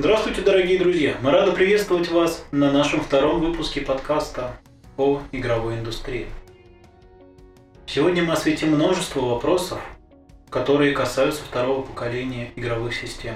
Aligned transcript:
Здравствуйте, 0.00 0.40
дорогие 0.40 0.78
друзья! 0.78 1.14
Мы 1.20 1.30
рады 1.30 1.52
приветствовать 1.52 2.10
вас 2.10 2.46
на 2.52 2.72
нашем 2.72 3.02
втором 3.02 3.38
выпуске 3.38 3.82
подкаста 3.82 4.56
о 4.96 5.20
игровой 5.30 5.74
индустрии. 5.74 6.26
Сегодня 7.84 8.22
мы 8.22 8.32
осветим 8.32 8.70
множество 8.70 9.20
вопросов, 9.20 9.78
которые 10.48 10.94
касаются 10.94 11.42
второго 11.44 11.82
поколения 11.82 12.50
игровых 12.56 12.94
систем. 12.94 13.34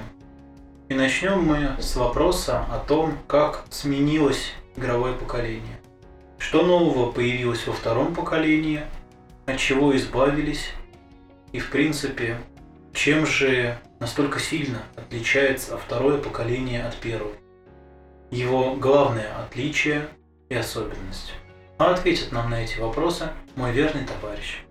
И 0.89 0.95
начнем 0.95 1.43
мы 1.43 1.77
с 1.79 1.97
вопроса 1.97 2.65
о 2.73 2.79
том, 2.79 3.19
как 3.27 3.67
сменилось 3.69 4.55
игровое 4.75 5.13
поколение. 5.13 5.79
Что 6.39 6.65
нового 6.65 7.13
появилось 7.13 7.67
во 7.67 7.75
втором 7.75 8.15
поколении, 8.15 8.81
от 9.45 9.59
чего 9.59 9.95
избавились 9.95 10.71
и, 11.53 11.59
в 11.59 11.69
принципе, 11.69 12.39
чем 12.95 13.27
же 13.27 13.77
настолько 14.01 14.41
сильно 14.41 14.83
отличается 14.97 15.77
второе 15.79 16.19
поколение 16.19 16.85
от 16.85 16.97
первого? 16.97 17.33
Его 18.31 18.75
главное 18.75 19.31
отличие 19.39 20.09
и 20.49 20.55
особенность. 20.55 21.35
А 21.79 21.93
ответит 21.93 22.33
нам 22.33 22.51
на 22.51 22.63
эти 22.63 22.79
вопросы 22.79 23.29
мой 23.57 23.73
верный 23.73 24.07
товарищ. 24.07 24.65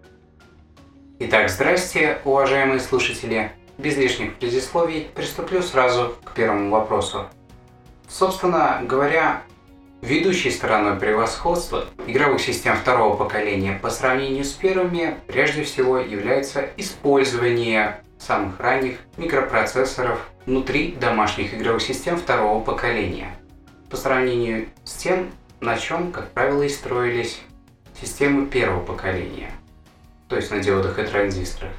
Итак, 1.19 1.49
здрасте, 1.49 2.19
уважаемые 2.25 2.79
слушатели. 2.79 3.51
Без 3.77 3.97
лишних 3.97 4.35
предисловий 4.35 5.07
приступлю 5.15 5.61
сразу 5.61 6.15
к 6.23 6.33
первому 6.33 6.69
вопросу. 6.69 7.25
Собственно 8.07 8.81
говоря, 8.83 9.43
ведущей 10.01 10.51
стороной 10.51 10.99
превосходства 10.99 11.85
игровых 12.05 12.41
систем 12.41 12.75
второго 12.75 13.15
поколения 13.15 13.79
по 13.81 13.89
сравнению 13.89 14.43
с 14.43 14.51
первыми 14.51 15.17
прежде 15.27 15.63
всего 15.63 15.97
является 15.97 16.69
использование 16.77 18.01
самых 18.23 18.59
ранних 18.59 18.97
микропроцессоров 19.17 20.19
внутри 20.45 20.93
домашних 20.93 21.53
игровых 21.53 21.81
систем 21.81 22.17
второго 22.17 22.63
поколения. 22.63 23.35
По 23.89 23.97
сравнению 23.97 24.69
с 24.85 24.93
тем, 24.93 25.31
на 25.59 25.77
чем, 25.77 26.11
как 26.11 26.31
правило, 26.31 26.63
и 26.63 26.69
строились 26.69 27.41
системы 27.99 28.47
первого 28.47 28.83
поколения, 28.83 29.51
то 30.27 30.35
есть 30.35 30.51
на 30.51 30.59
диодах 30.59 30.99
и 30.99 31.03
транзисторах. 31.03 31.73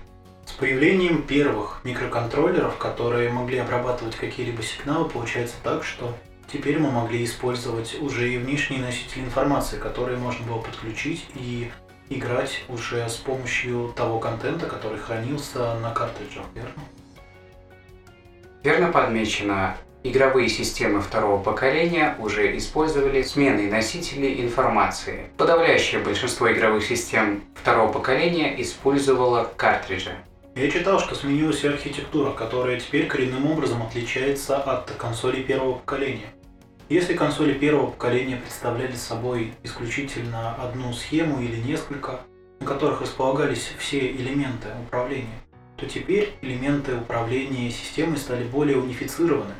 С 0.46 0.52
появлением 0.52 1.22
первых 1.22 1.80
микроконтроллеров, 1.84 2.76
которые 2.76 3.30
могли 3.30 3.58
обрабатывать 3.58 4.14
какие-либо 4.14 4.62
сигналы, 4.62 5.08
получается 5.08 5.56
так, 5.64 5.84
что 5.84 6.14
теперь 6.52 6.78
мы 6.78 6.90
могли 6.90 7.24
использовать 7.24 8.00
уже 8.00 8.32
и 8.32 8.38
внешние 8.38 8.80
носители 8.80 9.24
информации, 9.24 9.78
которые 9.78 10.18
можно 10.18 10.46
было 10.46 10.58
подключить 10.58 11.26
и 11.34 11.70
играть 12.10 12.62
уже 12.68 13.08
с 13.08 13.16
помощью 13.16 13.92
того 13.96 14.18
контента, 14.18 14.66
который 14.66 14.98
хранился 14.98 15.74
на 15.80 15.92
картриджах, 15.92 16.44
верно? 16.54 16.82
Верно 18.62 18.92
подмечено. 18.92 19.76
Игровые 20.06 20.50
системы 20.50 21.00
второго 21.00 21.42
поколения 21.42 22.14
уже 22.18 22.58
использовали 22.58 23.22
сменные 23.22 23.70
носители 23.70 24.42
информации. 24.42 25.30
Подавляющее 25.38 25.98
большинство 26.02 26.52
игровых 26.52 26.84
систем 26.84 27.42
второго 27.54 27.90
поколения 27.90 28.60
использовало 28.60 29.50
картриджи. 29.56 30.14
Я 30.56 30.70
читал, 30.70 31.00
что 31.00 31.14
сменилась 31.14 31.64
и 31.64 31.68
архитектура, 31.68 32.32
которая 32.32 32.78
теперь 32.78 33.06
коренным 33.06 33.50
образом 33.50 33.82
отличается 33.82 34.58
от 34.58 34.90
консолей 34.92 35.42
первого 35.42 35.78
поколения. 35.78 36.33
Если 36.90 37.14
консоли 37.14 37.54
первого 37.54 37.90
поколения 37.90 38.36
представляли 38.36 38.94
собой 38.94 39.54
исключительно 39.62 40.54
одну 40.56 40.92
схему 40.92 41.40
или 41.40 41.56
несколько, 41.56 42.20
на 42.60 42.66
которых 42.66 43.00
располагались 43.00 43.72
все 43.78 44.10
элементы 44.12 44.68
управления, 44.86 45.40
то 45.78 45.86
теперь 45.86 46.34
элементы 46.42 46.96
управления 46.96 47.70
системой 47.70 48.18
стали 48.18 48.44
более 48.44 48.76
унифицированы, 48.76 49.54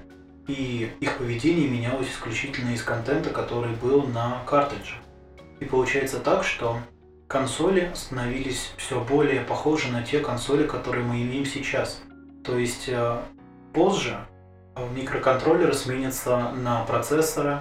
и 0.49 0.91
их 1.01 1.17
поведение 1.17 1.67
менялось 1.67 2.09
исключительно 2.09 2.75
из 2.75 2.83
контента, 2.83 3.31
который 3.31 3.73
был 3.73 4.03
на 4.03 4.43
картридже. 4.47 4.97
И 5.61 5.65
получается 5.65 6.21
так, 6.21 6.45
что 6.45 6.79
консоли 7.27 7.91
становились 7.95 8.73
все 8.77 9.03
более 9.03 9.41
похожи 9.41 9.91
на 9.91 10.03
те 10.03 10.21
консоли, 10.21 10.67
которые 10.67 11.05
мы 11.07 11.23
имеем 11.23 11.47
сейчас. 11.47 12.03
То 12.45 12.59
есть 12.59 12.85
э, 12.89 13.23
позже 13.73 14.27
микроконтроллеры 14.77 15.75
сменятся 15.75 16.51
на 16.51 16.85
процессоры. 16.85 17.61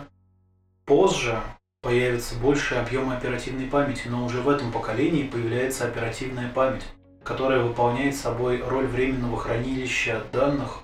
Позже 0.85 1.40
появится 1.81 2.35
больше 2.35 2.75
объема 2.75 3.18
оперативной 3.18 3.66
памяти, 3.66 4.07
но 4.07 4.25
уже 4.25 4.41
в 4.41 4.50
этом 4.50 4.72
поколении 4.72 5.24
появляется 5.24 5.85
оперативная 5.85 6.50
память, 6.50 6.84
которая 7.24 7.59
выполняет 7.59 8.16
собой 8.16 8.63
роль 8.66 8.88
временного 8.88 9.38
хранилища 9.38 10.24
данных, 10.31 10.79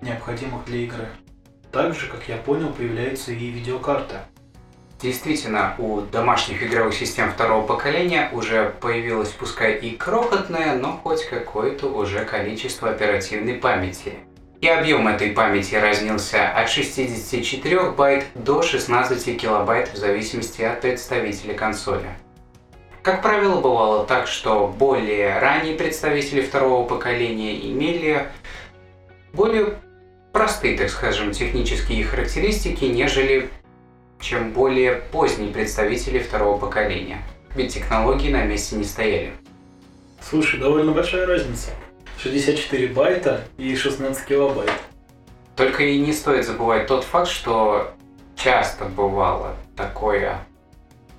необходимых 0.00 0.64
для 0.66 0.78
игры. 0.78 1.08
Также, 1.72 2.08
как 2.08 2.28
я 2.28 2.36
понял, 2.36 2.72
появляются 2.72 3.32
и 3.32 3.46
видеокарты. 3.50 4.16
Действительно, 5.00 5.74
у 5.78 6.00
домашних 6.00 6.62
игровых 6.62 6.94
систем 6.94 7.30
второго 7.30 7.66
поколения 7.66 8.30
уже 8.32 8.74
появилось 8.80 9.30
пускай 9.30 9.74
и 9.74 9.96
крохотное, 9.96 10.76
но 10.76 10.92
хоть 11.02 11.24
какое-то 11.26 11.88
уже 11.88 12.24
количество 12.24 12.90
оперативной 12.90 13.54
памяти– 13.54 14.14
и 14.60 14.68
объем 14.68 15.08
этой 15.08 15.30
памяти 15.30 15.74
разнился 15.74 16.48
от 16.48 16.68
64 16.68 17.90
байт 17.90 18.24
до 18.34 18.62
16 18.62 19.40
килобайт 19.40 19.92
в 19.92 19.96
зависимости 19.96 20.62
от 20.62 20.80
представителя 20.80 21.54
консоли. 21.54 22.08
Как 23.02 23.20
правило, 23.20 23.60
бывало 23.60 24.06
так, 24.06 24.26
что 24.26 24.66
более 24.66 25.38
ранние 25.38 25.74
представители 25.74 26.40
второго 26.40 26.86
поколения 26.86 27.54
имели 27.70 28.28
более 29.34 29.74
простые, 30.32 30.78
так 30.78 30.88
скажем, 30.88 31.32
технические 31.32 32.04
характеристики, 32.04 32.86
нежели 32.86 33.50
чем 34.20 34.52
более 34.52 34.94
поздние 35.12 35.52
представители 35.52 36.18
второго 36.18 36.58
поколения. 36.58 37.22
Ведь 37.54 37.74
технологии 37.74 38.30
на 38.30 38.44
месте 38.44 38.76
не 38.76 38.84
стояли. 38.84 39.32
Слушай, 40.22 40.58
довольно 40.58 40.92
большая 40.92 41.26
разница. 41.26 41.70
64 42.24 42.88
байта 42.88 43.44
и 43.58 43.76
16 43.76 44.26
килобайт. 44.26 44.72
Только 45.56 45.82
и 45.82 46.00
не 46.00 46.14
стоит 46.14 46.46
забывать 46.46 46.86
тот 46.86 47.04
факт, 47.04 47.28
что 47.28 47.92
часто 48.34 48.86
бывало 48.86 49.56
такое, 49.76 50.38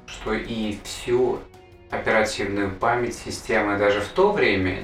что 0.08 0.34
и 0.34 0.80
всю 0.84 1.38
оперативную 1.92 2.72
память 2.72 3.14
системы 3.14 3.78
даже 3.78 4.02
в 4.02 4.08
то 4.08 4.32
время 4.32 4.80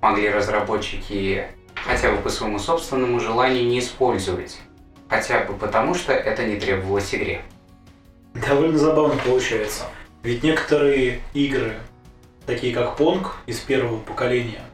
могли 0.00 0.28
разработчики 0.28 1.46
хотя 1.76 2.10
бы 2.10 2.16
по 2.16 2.30
своему 2.30 2.58
собственному 2.58 3.20
желанию 3.20 3.64
не 3.64 3.78
использовать. 3.78 4.58
Хотя 5.08 5.44
бы 5.44 5.54
потому, 5.54 5.94
что 5.94 6.12
это 6.12 6.44
не 6.44 6.56
требовалось 6.56 7.14
игре. 7.14 7.42
Довольно 8.34 8.76
забавно 8.76 9.14
получается. 9.24 9.84
Ведь 10.24 10.42
некоторые 10.42 11.20
игры, 11.32 11.76
такие 12.44 12.74
как 12.74 12.98
Pong 12.98 13.24
из 13.46 13.60
первого 13.60 14.00
поколения, 14.00 14.67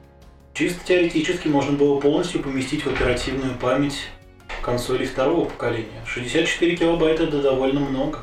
Чисто 0.54 0.86
теоретически 0.86 1.48
можно 1.48 1.76
было 1.76 1.98
полностью 1.98 2.40
поместить 2.40 2.86
в 2.86 2.86
оперативную 2.86 3.56
память 3.58 4.06
консоли 4.62 5.04
второго 5.04 5.46
поколения. 5.46 6.04
64 6.06 6.76
килобайта 6.76 7.24
это 7.24 7.42
довольно 7.42 7.80
много. 7.80 8.20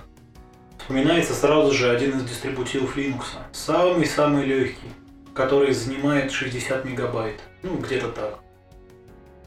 Вспоминается 0.79 1.33
сразу 1.33 1.73
же 1.73 1.91
один 1.91 2.17
из 2.17 2.23
дистрибутивов 2.23 2.97
Linux. 2.97 3.25
Самый-самый 3.51 4.45
легкий, 4.45 4.87
который 5.33 5.73
занимает 5.73 6.31
60 6.31 6.85
мегабайт. 6.85 7.41
Ну, 7.63 7.75
где-то 7.75 8.07
так. 8.07 8.39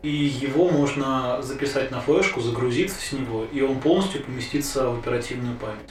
И 0.02 0.10
его 0.10 0.68
можно 0.68 1.40
записать 1.40 1.90
на 1.90 2.02
флешку, 2.02 2.42
загрузиться 2.42 3.00
с 3.00 3.12
него, 3.12 3.46
и 3.50 3.62
он 3.62 3.80
полностью 3.80 4.22
поместится 4.22 4.90
в 4.90 4.98
оперативную 4.98 5.56
память. 5.56 5.90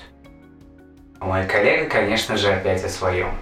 Мой 1.20 1.48
коллега, 1.48 1.90
конечно 1.90 2.38
же, 2.38 2.50
опять 2.50 2.84
о 2.84 2.90
своем. 2.90 3.36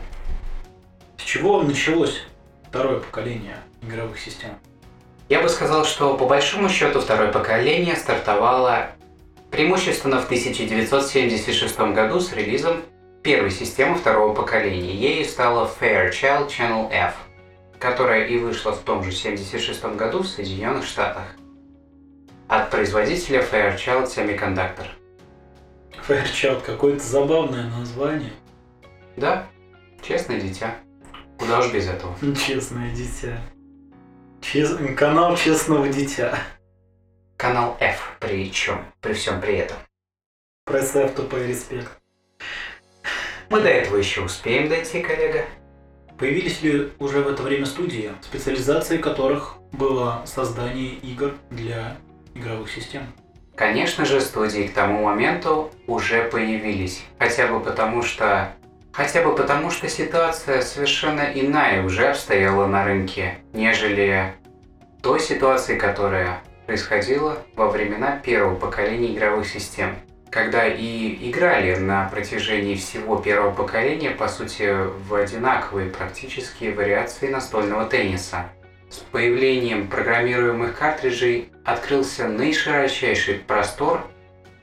С 1.17 1.23
чего 1.23 1.61
началось 1.61 2.23
второе 2.71 3.01
поколение 3.01 3.57
игровых 3.81 4.17
систем? 4.17 4.51
Я 5.27 5.41
бы 5.41 5.49
сказал, 5.49 5.83
что 5.83 6.15
по 6.15 6.25
большому 6.25 6.69
счету 6.69 7.01
второе 7.01 7.29
поколение 7.29 7.97
стартовало 7.97 8.91
преимущественно 9.51 10.21
в 10.21 10.25
1976 10.25 11.77
году 11.93 12.21
с 12.21 12.31
релизом 12.31 12.81
первой 13.23 13.51
системы 13.51 13.95
второго 13.95 14.33
поколения. 14.33 14.95
Ею 14.95 15.25
стала 15.25 15.69
Fairchild 15.81 16.47
Channel 16.47 16.89
F, 16.91 17.15
которая 17.77 18.27
и 18.27 18.37
вышла 18.37 18.71
в 18.71 18.79
том 18.79 19.03
же 19.03 19.09
1976 19.09 19.97
году 19.97 20.19
в 20.19 20.27
Соединенных 20.27 20.85
Штатах 20.85 21.35
от 22.47 22.69
производителя 22.69 23.41
Fairchild 23.41 24.05
Semiconductor. 24.05 24.87
Fairchild, 26.07 26.61
какое-то 26.61 27.03
забавное 27.03 27.65
название. 27.65 28.31
Да, 29.17 29.45
честное 30.01 30.39
дитя. 30.39 30.75
Куда 31.41 31.57
уж 31.57 31.73
без 31.73 31.87
этого. 31.87 32.15
Честное 32.35 32.93
дитя. 32.93 33.41
Чес... 34.41 34.77
Канал 34.95 35.35
честного 35.35 35.89
дитя. 35.89 36.37
Канал 37.35 37.75
F 37.79 38.15
причем, 38.19 38.85
при 39.01 39.13
всем 39.13 39.41
при 39.41 39.55
этом. 39.55 39.77
Представь 40.65 41.15
тупой 41.15 41.47
респект. 41.47 41.89
Мы 43.49 43.59
до 43.59 43.69
этого 43.69 43.97
еще 43.97 44.21
успеем 44.21 44.69
дойти, 44.69 45.01
коллега. 45.01 45.45
Появились 46.19 46.61
ли 46.61 46.91
уже 46.99 47.21
в 47.21 47.27
это 47.27 47.41
время 47.41 47.65
студии, 47.65 48.11
специализацией 48.21 49.01
которых 49.01 49.55
было 49.71 50.21
создание 50.27 50.93
игр 50.93 51.33
для 51.49 51.97
игровых 52.35 52.69
систем. 52.69 53.07
Конечно 53.55 54.05
же, 54.05 54.21
студии 54.21 54.67
к 54.67 54.73
тому 54.75 55.03
моменту 55.05 55.71
уже 55.87 56.29
появились, 56.29 57.03
хотя 57.17 57.47
бы 57.47 57.59
потому 57.59 58.03
что 58.03 58.53
Хотя 58.93 59.23
бы 59.23 59.35
потому, 59.35 59.71
что 59.71 59.87
ситуация 59.87 60.61
совершенно 60.61 61.21
иная 61.21 61.83
уже 61.83 62.09
обстояла 62.09 62.67
на 62.67 62.83
рынке, 62.83 63.35
нежели 63.53 64.33
той 65.01 65.19
ситуации, 65.19 65.77
которая 65.77 66.41
происходила 66.65 67.37
во 67.55 67.69
времена 67.69 68.19
первого 68.23 68.55
поколения 68.55 69.15
игровых 69.15 69.47
систем. 69.47 69.95
Когда 70.29 70.67
и 70.67 71.29
играли 71.29 71.75
на 71.75 72.07
протяжении 72.09 72.75
всего 72.75 73.17
первого 73.17 73.51
поколения, 73.51 74.11
по 74.11 74.27
сути, 74.27 74.73
в 75.07 75.13
одинаковые 75.13 75.89
практические 75.89 76.73
вариации 76.73 77.27
настольного 77.27 77.85
тенниса. 77.85 78.49
С 78.89 78.97
появлением 78.97 79.87
программируемых 79.87 80.77
картриджей 80.77 81.49
открылся 81.65 82.27
наиширочайший 82.27 83.35
простор 83.35 84.05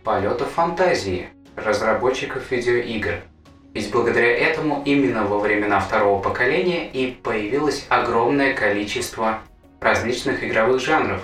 полета 0.04 0.44
фантазии 0.44 1.28
разработчиков 1.56 2.50
видеоигр– 2.50 3.22
ведь 3.74 3.90
благодаря 3.90 4.36
этому 4.36 4.82
именно 4.84 5.24
во 5.24 5.38
времена 5.38 5.80
второго 5.80 6.20
поколения 6.20 6.88
и 6.90 7.12
появилось 7.12 7.86
огромное 7.88 8.54
количество 8.54 9.40
различных 9.80 10.42
игровых 10.42 10.80
жанров, 10.80 11.22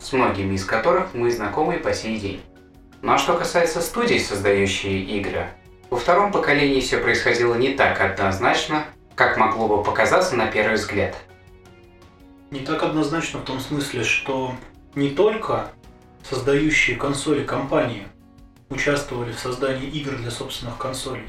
с 0.00 0.12
многими 0.12 0.54
из 0.54 0.64
которых 0.64 1.14
мы 1.14 1.30
знакомы 1.30 1.78
по 1.78 1.92
сей 1.92 2.18
день. 2.18 2.40
Ну 3.02 3.12
а 3.12 3.18
что 3.18 3.34
касается 3.34 3.80
студий, 3.80 4.20
создающие 4.20 5.00
игры, 5.02 5.48
во 5.90 5.96
втором 5.96 6.32
поколении 6.32 6.80
все 6.80 6.98
происходило 6.98 7.54
не 7.54 7.74
так 7.74 8.00
однозначно, 8.00 8.84
как 9.14 9.38
могло 9.38 9.68
бы 9.68 9.82
показаться 9.82 10.36
на 10.36 10.46
первый 10.46 10.74
взгляд. 10.74 11.16
Не 12.50 12.60
так 12.60 12.82
однозначно 12.82 13.40
в 13.40 13.44
том 13.44 13.60
смысле, 13.60 14.04
что 14.04 14.54
не 14.94 15.10
только 15.10 15.70
создающие 16.28 16.96
консоли 16.96 17.44
компании 17.44 18.06
участвовали 18.68 19.32
в 19.32 19.38
создании 19.38 19.88
игр 19.88 20.16
для 20.16 20.30
собственных 20.30 20.76
консолей, 20.76 21.24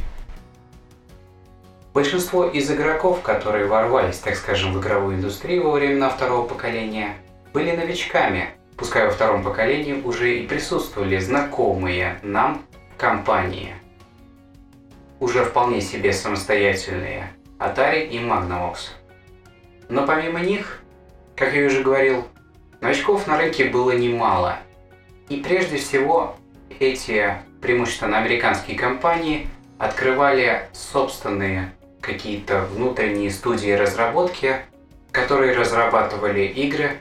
Большинство 1.94 2.46
из 2.46 2.70
игроков, 2.70 3.22
которые 3.22 3.66
ворвались, 3.66 4.20
так 4.20 4.36
скажем, 4.36 4.74
в 4.74 4.80
игровую 4.80 5.16
индустрию 5.16 5.64
во 5.64 5.72
времена 5.72 6.10
второго 6.10 6.48
поколения, 6.48 7.16
были 7.52 7.76
новичками, 7.76 8.52
пускай 8.78 9.06
во 9.06 9.12
втором 9.12 9.44
поколении 9.44 9.94
уже 9.94 10.38
и 10.38 10.48
присутствовали 10.48 11.18
знакомые 11.18 12.20
нам 12.22 12.62
компании. 12.96 13.74
Уже 15.20 15.44
вполне 15.44 15.82
себе 15.82 16.14
самостоятельные 16.14 17.34
Atari 17.58 18.08
и 18.08 18.20
Magnavox. 18.20 18.92
Но 19.90 20.06
помимо 20.06 20.42
них, 20.42 20.82
как 21.36 21.54
я 21.56 21.66
уже 21.66 21.82
говорил, 21.82 22.24
новичков 22.82 23.26
на 23.26 23.36
рынке 23.36 23.66
было 23.66 23.92
немало. 23.98 24.58
И 25.28 25.38
прежде 25.38 25.78
всего 25.78 26.36
эти 26.80 27.34
преимущественно 27.62 28.20
американские 28.20 28.78
компании 28.78 29.48
открывали 29.80 30.70
собственные 30.72 31.74
какие-то 32.02 32.66
внутренние 32.74 33.32
студии 33.32 33.72
разработки, 33.72 34.58
которые 35.12 35.56
разрабатывали 35.56 36.46
игры, 36.46 37.00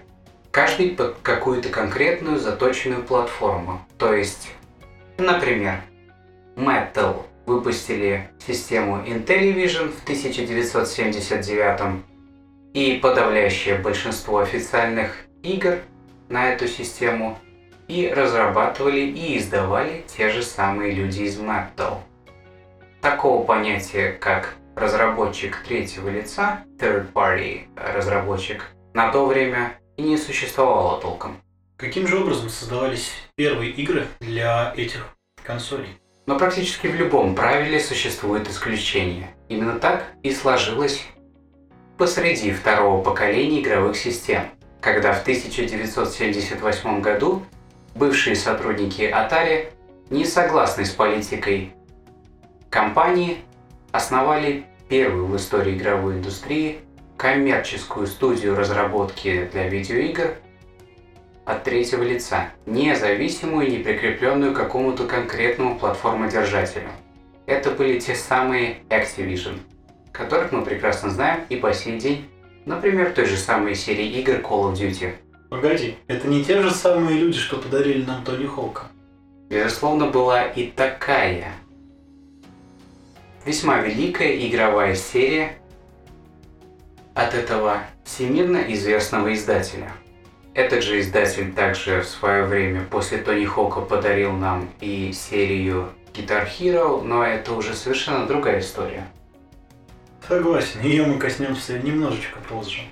каждый 0.51 0.91
под 0.91 1.17
какую-то 1.23 1.69
конкретную 1.69 2.39
заточенную 2.39 3.03
платформу. 3.03 3.87
То 3.99 4.15
есть, 4.15 4.51
например, 5.19 5.81
Metal 6.57 7.25
выпустили 7.47 8.29
систему 8.47 9.05
Intellivision 9.07 9.93
в 9.93 10.03
1979 10.03 12.03
и 12.75 12.99
подавляющее 13.01 13.77
большинство 13.77 14.39
официальных 14.39 15.17
игр 15.43 15.79
на 16.29 16.53
эту 16.53 16.69
систему 16.69 17.39
и 17.89 18.13
разрабатывали 18.15 19.01
и 19.01 19.39
издавали 19.39 20.05
те 20.07 20.29
же 20.29 20.43
самые 20.43 20.93
люди 20.93 21.23
из 21.23 21.39
Metal. 21.39 21.99
Такого 23.01 23.45
понятия, 23.45 24.13
как 24.13 24.55
разработчик 24.79 25.63
третьего 25.67 26.09
лица, 26.09 26.65
third 26.79 27.13
party 27.13 27.67
разработчик, 27.77 28.65
на 28.95 29.11
то 29.11 29.27
время 29.27 29.79
и 29.97 30.03
не 30.03 30.17
существовало 30.17 31.01
толком. 31.01 31.37
Каким 31.77 32.07
же 32.07 32.19
образом 32.19 32.49
создавались 32.49 33.13
первые 33.37 33.71
игры 33.73 34.07
для 34.21 34.73
этих 34.77 35.15
консолей? 35.45 35.99
Но 36.27 36.39
практически 36.39 36.87
в 36.87 36.95
любом 36.95 37.35
правиле 37.35 37.81
существует 37.81 38.49
исключение. 38.49 39.31
Именно 39.49 39.79
так 39.79 40.05
и 40.23 40.33
сложилось 40.33 41.05
посреди 41.97 42.53
второго 42.53 43.03
поколения 43.03 43.61
игровых 43.61 43.97
систем, 43.97 44.43
когда 44.81 45.13
в 45.13 45.23
1978 45.23 47.01
году 47.01 47.43
бывшие 47.95 48.37
сотрудники 48.37 49.03
Atari, 49.03 49.73
не 50.11 50.25
согласны 50.25 50.85
с 50.85 50.91
политикой 50.91 51.75
компании, 52.71 53.39
основали 53.99 54.65
первую 54.89 55.27
в 55.27 55.37
истории 55.37 55.77
игровой 55.77 56.15
индустрии 56.15 56.79
коммерческую 57.17 58.07
студию 58.07 58.55
разработки 58.55 59.49
для 59.53 59.69
видеоигр 59.69 60.37
от 61.45 61.65
третьего 61.65 62.05
лица, 62.05 62.51
независимую 62.65 63.67
и 63.67 63.71
не 63.73 63.79
прикрепленную 63.79 64.53
к 64.53 64.57
какому-то 64.57 65.05
конкретному 65.05 65.79
платформодержателю. 65.79 66.91
Это 67.47 67.73
были 67.73 67.99
те 67.99 68.15
самые 68.15 68.77
Activision, 68.89 69.59
которых 70.13 70.53
мы 70.53 70.63
прекрасно 70.63 71.11
знаем 71.11 71.41
и 71.49 71.57
по 71.57 71.73
сей 71.73 71.99
день, 71.99 72.29
например, 72.67 73.13
той 73.13 73.25
же 73.25 73.37
самой 73.37 73.75
серии 73.75 74.07
игр 74.21 74.35
Call 74.35 74.73
of 74.73 74.75
Duty. 74.75 75.15
Погоди, 75.51 75.97
это 76.07 76.29
не 76.29 76.45
те 76.45 76.63
же 76.63 76.71
самые 76.71 77.19
люди, 77.19 77.39
что 77.39 77.57
подарили 77.57 78.05
нам 78.05 78.23
Тони 78.23 78.47
Хоука? 78.47 78.83
Безусловно, 79.49 80.07
была 80.07 80.45
и 80.45 80.67
такая 80.71 81.55
весьма 83.49 83.79
великая 83.79 84.47
игровая 84.47 84.95
серия 84.95 85.57
от 87.15 87.33
этого 87.33 87.79
всемирно 88.05 88.59
известного 88.59 89.33
издателя. 89.33 89.91
Этот 90.53 90.85
же 90.85 91.01
издатель 91.01 91.55
также 91.55 92.03
в 92.03 92.09
свое 92.09 92.45
время 92.45 92.85
после 92.85 93.17
Тони 93.17 93.47
Хока 93.47 93.81
подарил 93.81 94.33
нам 94.33 94.69
и 94.83 95.13
серию 95.13 95.89
Guitar 96.13 96.47
Hero, 96.47 97.03
но 97.03 97.25
это 97.25 97.55
уже 97.55 97.75
совершенно 97.75 98.27
другая 98.27 98.61
история. 98.61 99.09
Согласен, 100.29 100.83
ее 100.83 101.07
мы 101.07 101.19
коснемся 101.19 101.79
немножечко 101.79 102.41
позже. 102.41 102.83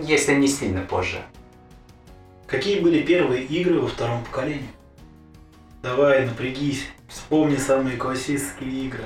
Если 0.00 0.32
не 0.36 0.48
сильно 0.48 0.80
позже. 0.80 1.20
Какие 2.46 2.80
были 2.80 3.02
первые 3.02 3.44
игры 3.44 3.78
во 3.78 3.88
втором 3.88 4.24
поколении? 4.24 4.70
Давай, 5.82 6.24
напрягись. 6.24 6.86
Вспомни 7.12 7.56
самые 7.56 7.98
классические 7.98 8.86
игры. 8.86 9.04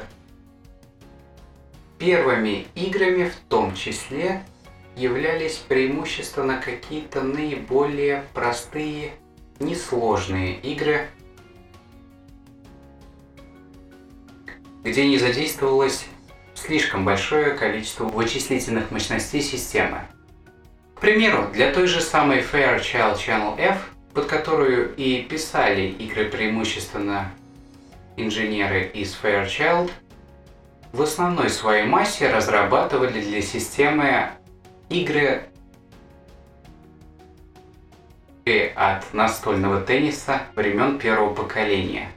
Первыми 1.99 2.69
играми 2.77 3.29
в 3.29 3.35
том 3.49 3.75
числе 3.75 4.45
являлись 4.95 5.57
преимущественно 5.57 6.61
какие-то 6.65 7.23
наиболее 7.23 8.25
простые, 8.33 9.13
несложные 9.59 10.55
игры, 10.61 11.09
где 14.85 15.05
не 15.07 15.19
задействовалось 15.19 16.07
слишком 16.55 17.05
большое 17.05 17.55
количество 17.55 18.05
вычислительных 18.05 18.93
мощностей 18.93 19.43
системы. 19.43 20.03
К 20.95 21.01
примеру, 21.01 21.49
для 21.53 21.73
той 21.73 21.89
же 21.89 22.01
самой 22.01 22.39
Fairchild 22.41 23.17
Channel 23.17 23.59
F, 23.59 23.91
под 24.15 24.27
которую 24.27 24.95
и 24.95 25.23
писали 25.23 25.89
игры 25.89 26.27
преимущественно 26.27 27.33
инженеры 28.17 28.85
из 28.95 29.17
Fairchild 29.21 29.91
в 30.93 31.03
основной 31.03 31.51
своей 31.51 31.87
массе 31.87 32.31
разрабатывали 32.31 33.21
для 33.21 33.43
системы 33.43 34.31
игры 34.89 35.43
от 38.77 39.13
настольного 39.13 39.81
тенниса 39.81 40.43
времен 40.55 40.99
первого 40.99 41.35
поколения. 41.35 42.13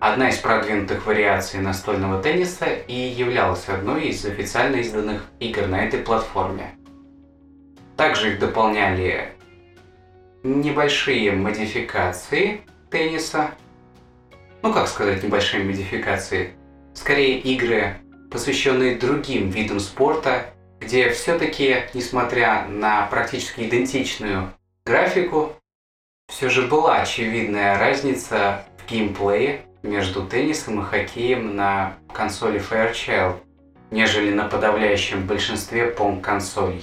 Одна 0.00 0.30
из 0.30 0.38
продвинутых 0.38 1.06
вариаций 1.06 1.60
настольного 1.60 2.22
тенниса 2.22 2.66
и 2.66 2.94
являлась 2.94 3.68
одной 3.68 4.08
из 4.08 4.24
официально 4.24 4.76
изданных 4.76 5.26
игр 5.40 5.66
на 5.66 5.84
этой 5.84 6.00
платформе. 6.00 6.74
Также 7.96 8.32
их 8.32 8.38
дополняли 8.38 9.32
небольшие 10.42 11.32
модификации 11.32 12.62
тенниса, 12.90 13.50
ну 14.66 14.72
как 14.72 14.88
сказать 14.88 15.22
небольшие 15.22 15.62
модификации, 15.62 16.50
скорее 16.92 17.38
игры, 17.38 17.98
посвященные 18.32 18.96
другим 18.96 19.48
видам 19.48 19.78
спорта, 19.78 20.46
где 20.80 21.10
все-таки, 21.10 21.84
несмотря 21.94 22.66
на 22.66 23.06
практически 23.06 23.60
идентичную 23.60 24.52
графику, 24.84 25.52
все 26.28 26.48
же 26.48 26.62
была 26.62 26.96
очевидная 26.96 27.78
разница 27.78 28.64
в 28.78 28.90
геймплее 28.90 29.60
между 29.84 30.26
теннисом 30.26 30.80
и 30.80 30.84
хоккеем 30.84 31.54
на 31.54 31.94
консоли 32.12 32.60
Fairchild, 32.60 33.36
нежели 33.92 34.34
на 34.34 34.48
подавляющем 34.48 35.28
большинстве 35.28 35.86
пом 35.86 36.20
консолей. 36.20 36.82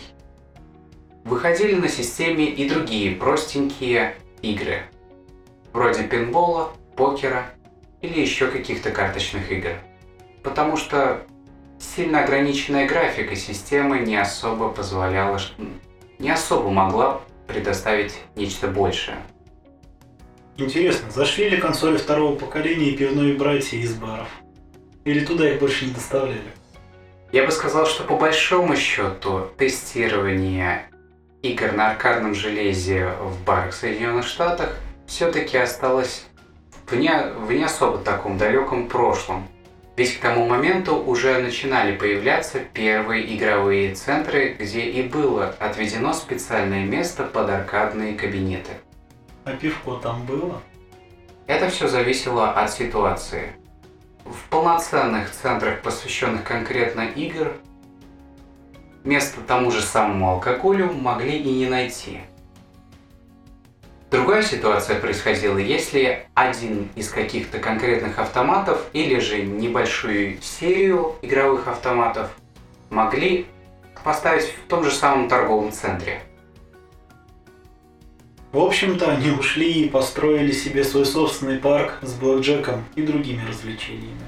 Выходили 1.25 1.75
на 1.75 1.89
системе 1.89 2.45
и 2.45 2.69
другие 2.69 3.13
простенькие 3.13 4.15
игры. 4.41 4.83
Вроде 5.73 6.03
пинбола, 6.03 6.71
покера 6.95 7.52
или 8.03 8.19
еще 8.19 8.48
каких-то 8.48 8.91
карточных 8.91 9.51
игр. 9.51 9.72
Потому 10.43 10.77
что 10.77 11.25
сильно 11.79 12.24
ограниченная 12.24 12.88
графика 12.88 13.36
системы 13.36 14.00
не 14.00 14.17
особо 14.17 14.69
позволяла, 14.69 15.39
не 16.19 16.29
особо 16.29 16.69
могла 16.69 17.22
предоставить 17.48 18.13
нечто 18.36 18.67
большее. 18.67 19.17
Интересно, 20.57 21.10
зашли 21.10 21.50
ли 21.50 21.57
консоли 21.57 21.98
второго 21.98 22.36
поколения 22.36 22.89
и 22.89 22.98
пивные 22.98 23.36
братья 23.36 23.77
из 23.77 23.95
баров? 23.95 24.27
Или 25.05 25.25
туда 25.25 25.50
их 25.50 25.60
больше 25.60 25.86
не 25.86 25.93
доставляли? 25.93 26.41
Я 27.31 27.45
бы 27.45 27.51
сказал, 27.51 27.86
что 27.88 28.03
по 28.03 28.17
большому 28.17 28.75
счету 28.75 29.48
тестирование 29.57 30.89
игр 31.41 31.72
на 31.72 31.91
аркадном 31.91 32.36
железе 32.36 33.07
в 33.22 33.43
барах 33.43 33.72
в 33.72 33.75
Соединенных 33.75 34.27
Штатах 34.27 34.77
все-таки 35.07 35.57
осталось 35.57 36.25
в 36.93 36.97
не, 36.97 37.12
в 37.12 37.51
не 37.51 37.63
особо 37.63 37.97
таком 37.97 38.38
далеком 38.38 38.88
прошлом. 38.88 39.47
Ведь 39.95 40.17
к 40.17 40.21
тому 40.21 40.47
моменту 40.47 40.95
уже 40.95 41.39
начинали 41.39 41.95
появляться 41.95 42.59
первые 42.59 43.35
игровые 43.35 43.93
центры, 43.93 44.55
где 44.59 44.81
и 44.81 45.03
было 45.03 45.55
отведено 45.59 46.13
специальное 46.13 46.85
место 46.85 47.23
под 47.23 47.50
аркадные 47.50 48.15
кабинеты. 48.15 48.71
А 49.45 49.51
пивко 49.51 49.95
там 50.01 50.25
было? 50.25 50.62
Это 51.45 51.69
все 51.69 51.88
зависело 51.88 52.51
от 52.51 52.71
ситуации. 52.71 53.53
В 54.25 54.50
полноценных 54.50 55.31
центрах, 55.31 55.81
посвященных 55.81 56.43
конкретно 56.43 57.01
игр, 57.01 57.53
место 59.03 59.41
тому 59.41 59.69
же 59.69 59.81
самому 59.81 60.31
алкоголю 60.31 60.91
могли 60.93 61.38
и 61.38 61.51
не 61.51 61.67
найти. 61.67 62.21
Другая 64.13 64.43
ситуация 64.43 65.00
происходила, 65.00 65.58
если 65.58 66.27
один 66.36 66.88
из 66.96 67.10
каких-то 67.10 67.58
конкретных 67.58 68.20
автоматов 68.20 68.86
или 68.93 69.20
же 69.20 69.41
небольшую 69.41 70.39
серию 70.39 71.15
игровых 71.24 71.67
автоматов 71.67 72.29
могли 72.91 73.48
поставить 74.03 74.43
в 74.43 74.67
том 74.70 74.84
же 74.84 74.91
самом 74.91 75.27
торговом 75.27 75.72
центре. 75.72 76.22
В 78.51 78.60
общем-то, 78.60 79.13
они 79.13 79.32
ушли 79.32 79.86
и 79.86 79.89
построили 79.89 80.51
себе 80.51 80.84
свой 80.84 81.08
собственный 81.08 81.58
парк 81.58 81.98
с 82.03 82.13
блэкджеком 82.13 82.86
и 82.93 83.01
другими 83.01 83.41
развлечениями. 83.50 84.27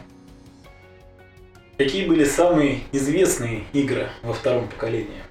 Какие 1.77 2.08
были 2.08 2.24
самые 2.24 2.80
известные 2.92 3.65
игры 3.72 4.10
во 4.24 4.34
втором 4.34 4.68
поколении? 4.68 5.22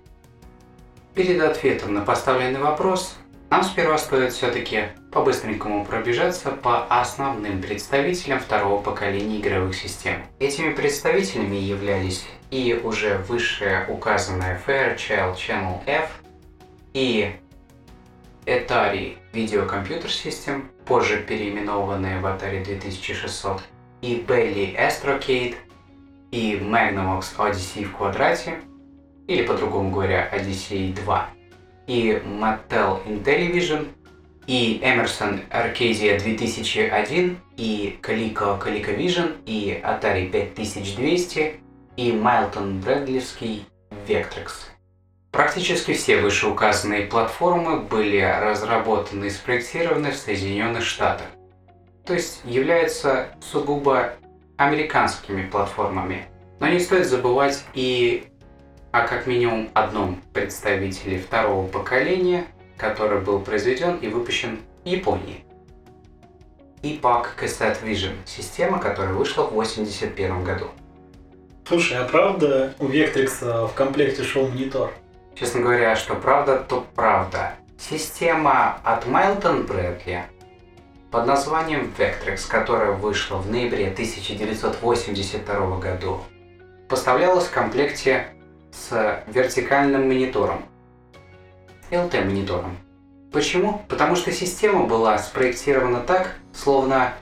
Перед 1.17 1.43
ответом 1.43 1.93
на 1.93 2.03
поставленный 2.03 2.61
вопрос 2.61 3.17
нам 3.51 3.63
сперва 3.63 3.99
стоит 3.99 4.33
все-таки 4.33 4.89
по-быстренькому 5.13 5.85
пробежаться 5.85 6.51
по 6.51 6.85
основным 6.87 7.63
представителям 7.63 8.41
второго 8.41 8.83
поколения 8.83 9.39
игровых 9.41 9.77
систем. 9.77 10.23
Этими 10.41 10.73
представителями 10.73 11.57
являлись 11.57 12.27
и 12.51 12.75
уже 12.83 13.19
выше 13.29 13.87
указанная 13.89 14.61
Fairchild 14.67 15.37
Channel 15.37 15.81
F, 15.87 16.11
и 16.95 17.37
Atari 18.47 19.19
Video 19.33 19.69
Computer 19.69 20.07
System, 20.07 20.65
позже 20.85 21.19
переименованная 21.27 22.21
в 22.21 22.27
Atari 22.27 22.65
2600, 22.65 23.63
и 24.03 24.25
Belly 24.27 24.77
Astrocade, 24.77 25.57
и 26.31 26.57
Magnavox 26.57 27.37
Odyssey 27.39 27.85
в 27.85 27.97
квадрате, 27.97 28.61
или 29.27 29.47
по-другому 29.47 29.91
говоря, 29.91 30.29
Odyssey 30.33 30.95
2, 30.95 31.31
и 31.87 32.21
Mattel 32.25 33.05
Intellivision, 33.07 33.89
и 34.47 34.81
Emerson 34.83 35.49
Arcadia 35.51 36.19
2001, 36.19 37.39
и 37.57 37.99
Coleco 38.03 38.61
ColecoVision, 38.61 39.43
и 39.47 39.81
Atari 39.83 40.31
5200, 40.31 41.61
и 41.97 42.11
Milton 42.11 42.83
Bradleyский 42.83 43.67
Vectrex. 44.07 44.53
Практически 45.31 45.95
все 45.95 46.21
вышеуказанные 46.21 47.07
платформы 47.07 47.81
были 47.81 48.21
разработаны 48.21 49.27
и 49.27 49.31
спроектированы 49.31 50.13
в 50.13 50.17
Соединенных 50.17 50.85
Штатах, 50.85 51.27
то 52.07 52.15
есть 52.15 52.43
являются 52.45 53.29
сугубо 53.41 54.15
американскими 54.57 55.49
платформами. 55.49 56.27
Но 56.61 56.69
не 56.69 56.79
стоит 56.79 57.07
забывать 57.07 57.65
и 57.75 58.29
о 58.95 59.09
как 59.09 59.27
минимум 59.27 59.71
одном 59.75 60.23
представителе 60.33 61.19
второго 61.19 61.67
поколения, 61.67 62.45
который 62.77 63.21
был 63.21 63.41
произведен 63.41 63.97
и 63.97 64.07
выпущен 64.07 64.61
в 64.85 64.89
Японии. 64.89 65.45
Epoch 66.81 67.27
Cassette 67.37 67.83
Vision– 67.83 68.15
система, 68.25 68.79
которая 68.79 69.13
вышла 69.13 69.43
в 69.43 69.49
1981 69.49 70.45
году. 70.45 70.67
Слушай, 71.67 71.99
а 71.99 72.05
правда 72.05 72.73
у 72.79 72.87
Vectrex 72.87 73.67
в 73.67 73.75
комплекте 73.75 74.23
шел 74.23 74.47
монитор? 74.47 74.93
Честно 75.35 75.63
говоря, 75.63 75.97
что 75.97 76.15
правда, 76.15 76.59
то 76.59 76.87
правда. 76.95 77.55
Система 77.77 78.79
от 78.85 79.09
Майлтон 79.09 79.67
Брэдли 79.67 80.23
под 81.11 81.27
названием 81.27 81.93
Vectrex, 81.99 82.47
которая 82.49 82.93
вышла 82.93 83.39
в 83.39 83.51
ноябре 83.51 83.89
1982 83.89 85.79
году, 85.81 86.21
поставлялась 86.89 87.47
в 87.47 87.51
комплекте 87.51 88.29
с 88.75 89.23
вертикальным 89.27 90.09
монитором, 90.09 90.65
LT-монитором. 91.91 92.77
Почему? 93.33 93.83
Потому 93.89 94.17
что 94.17 94.33
система 94.33 94.87
была 94.87 95.19
спроектирована 95.19 96.01
так, 96.01 96.35
словно, 96.53 97.15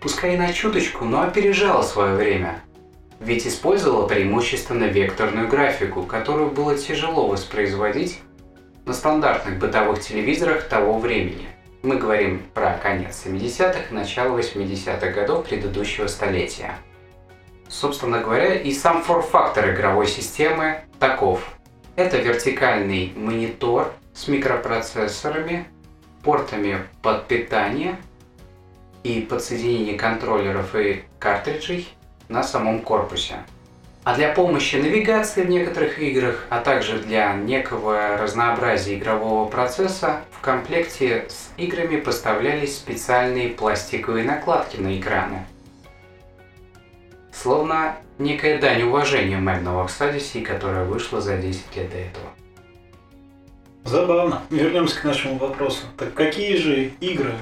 пускай 0.00 0.34
и 0.34 0.38
на 0.38 0.52
чуточку, 0.52 1.04
но 1.04 1.22
опережала 1.22 1.82
свое 1.82 2.14
время. 2.14 2.60
Ведь 3.20 3.46
использовала 3.46 4.06
преимущественно 4.06 4.84
векторную 4.84 5.48
графику, 5.48 6.02
которую 6.04 6.50
было 6.50 6.76
тяжело 6.76 7.26
воспроизводить 7.26 8.20
на 8.84 8.94
стандартных 8.94 9.58
бытовых 9.58 10.00
телевизорах 10.00 10.68
того 10.68 10.98
времени. 10.98 11.48
Мы 11.82 11.96
говорим 11.96 12.42
про 12.54 12.74
конец 12.74 13.22
70-х, 13.26 13.92
начало 13.92 14.38
80-х 14.38 15.10
годов 15.10 15.46
предыдущего 15.46 16.06
столетия. 16.06 16.74
Собственно 17.68 18.20
говоря, 18.20 18.54
и 18.54 18.72
сам 18.72 19.02
фор-фактор 19.02 19.74
игровой 19.74 20.06
системы 20.06 20.80
таков. 20.98 21.46
Это 21.96 22.16
вертикальный 22.16 23.12
монитор 23.14 23.92
с 24.14 24.26
микропроцессорами, 24.26 25.66
портами 26.22 26.78
под 27.02 27.28
питание 27.28 27.96
и 29.02 29.20
подсоединение 29.20 29.98
контроллеров 29.98 30.74
и 30.74 31.04
картриджей 31.18 31.88
на 32.28 32.42
самом 32.42 32.80
корпусе. 32.80 33.36
А 34.04 34.14
для 34.14 34.32
помощи 34.32 34.76
навигации 34.76 35.42
в 35.42 35.50
некоторых 35.50 35.98
играх, 35.98 36.46
а 36.48 36.60
также 36.60 36.98
для 36.98 37.34
некого 37.34 38.16
разнообразия 38.16 38.94
игрового 38.94 39.46
процесса, 39.48 40.22
в 40.30 40.40
комплекте 40.40 41.26
с 41.28 41.50
играми 41.58 42.00
поставлялись 42.00 42.76
специальные 42.76 43.50
пластиковые 43.50 44.24
накладки 44.24 44.78
на 44.78 44.98
экраны– 44.98 45.44
Словно 47.40 47.96
некая 48.18 48.60
дань 48.60 48.82
уважения 48.82 49.38
Magnavox 49.38 49.90
Odyssey, 50.00 50.42
которая 50.42 50.84
вышла 50.84 51.20
за 51.20 51.36
10 51.36 51.76
лет 51.76 51.90
до 51.90 51.96
этого. 51.96 52.26
Забавно. 53.84 54.42
Вернемся 54.50 55.00
к 55.00 55.04
нашему 55.04 55.38
вопросу. 55.38 55.84
Так 55.96 56.14
какие 56.14 56.56
же 56.56 56.86
игры 57.00 57.34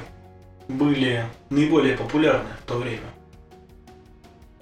были 0.69 1.25
наиболее 1.49 1.97
популярны 1.97 2.51
в 2.63 2.69
то 2.69 2.75
время? 2.75 3.09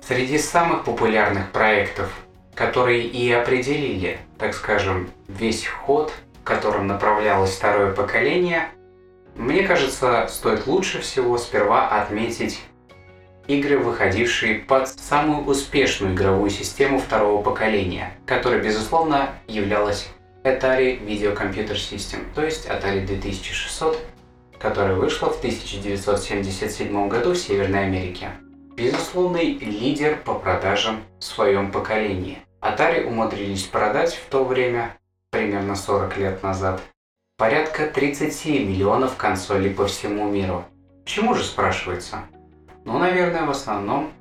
Среди 0.00 0.38
самых 0.38 0.84
популярных 0.84 1.50
проектов, 1.50 2.12
которые 2.54 3.04
и 3.04 3.28
определили, 3.32 4.20
так 4.38 4.54
скажем, 4.54 5.10
весь 5.26 5.66
ход, 5.66 6.12
в 6.40 6.44
котором 6.44 6.86
направлялось 6.86 7.56
второе 7.56 7.92
поколение, 7.92 8.68
мне 9.34 9.66
кажется, 9.66 10.28
стоит 10.30 10.68
лучше 10.68 11.00
всего 11.00 11.36
сперва 11.38 11.88
отметить 11.88 12.60
игры, 13.46 13.78
выходившие 13.78 14.56
под 14.60 14.88
самую 14.88 15.44
успешную 15.44 16.14
игровую 16.14 16.50
систему 16.50 16.98
второго 16.98 17.42
поколения, 17.42 18.16
которая, 18.26 18.62
безусловно, 18.62 19.30
являлась 19.46 20.08
Atari 20.44 21.00
Video 21.00 21.36
Computer 21.36 21.74
System, 21.74 22.26
то 22.34 22.44
есть 22.44 22.66
Atari 22.66 23.06
2600, 23.06 23.98
которая 24.58 24.94
вышла 24.94 25.30
в 25.30 25.38
1977 25.38 27.08
году 27.08 27.32
в 27.32 27.38
Северной 27.38 27.84
Америке. 27.84 28.30
Безусловный 28.76 29.54
лидер 29.58 30.18
по 30.24 30.34
продажам 30.34 31.02
в 31.18 31.24
своем 31.24 31.70
поколении. 31.70 32.38
Atari 32.60 33.06
умудрились 33.06 33.64
продать 33.64 34.14
в 34.14 34.28
то 34.30 34.44
время, 34.44 34.96
примерно 35.30 35.76
40 35.76 36.16
лет 36.16 36.42
назад, 36.42 36.80
порядка 37.36 37.86
30 37.86 38.46
миллионов 38.46 39.16
консолей 39.16 39.70
по 39.70 39.86
всему 39.86 40.28
миру. 40.28 40.64
Почему 41.04 41.34
же, 41.34 41.44
спрашивается? 41.44 42.24
Ну, 42.84 42.98
наверное, 42.98 43.44
в 43.44 43.50
основном 43.50 44.12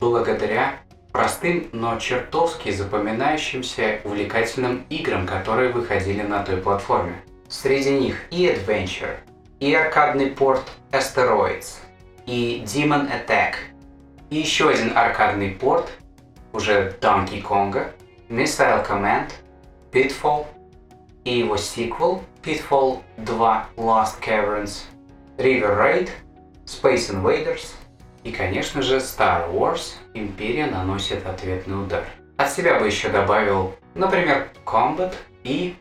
благодаря 0.00 0.80
простым, 1.12 1.68
но 1.72 1.98
чертовски 1.98 2.70
запоминающимся 2.70 4.00
увлекательным 4.04 4.84
играм, 4.90 5.26
которые 5.26 5.70
выходили 5.72 6.22
на 6.22 6.42
той 6.42 6.58
платформе. 6.58 7.22
Среди 7.48 7.98
них 7.98 8.16
и 8.30 8.46
Adventure, 8.46 9.16
и 9.60 9.74
аркадный 9.74 10.30
порт 10.30 10.62
Asteroids, 10.90 11.78
и 12.26 12.62
Demon 12.66 13.10
Attack, 13.10 13.54
и 14.30 14.36
еще 14.36 14.68
один 14.68 14.96
аркадный 14.96 15.50
порт, 15.50 15.90
уже 16.52 16.94
Donkey 17.00 17.42
Konga, 17.42 17.92
Missile 18.28 18.86
Command, 18.86 19.30
Pitfall 19.92 20.46
и 21.24 21.38
его 21.38 21.56
сиквел 21.56 22.22
Pitfall 22.42 23.00
2 23.18 23.66
Lost 23.76 24.20
Caverns, 24.20 24.84
River 25.38 25.76
Raid, 25.78 26.10
Space 26.68 27.10
Invaders 27.10 27.72
и, 28.24 28.30
конечно 28.30 28.82
же, 28.82 28.96
Star 28.96 29.50
Wars 29.50 29.94
Империя 30.12 30.66
наносит 30.66 31.26
ответный 31.26 31.82
удар. 31.82 32.04
От 32.36 32.52
себя 32.52 32.78
бы 32.78 32.86
еще 32.86 33.08
добавил, 33.08 33.74
например, 33.94 34.50
Combat 34.66 35.14
и 35.44 35.76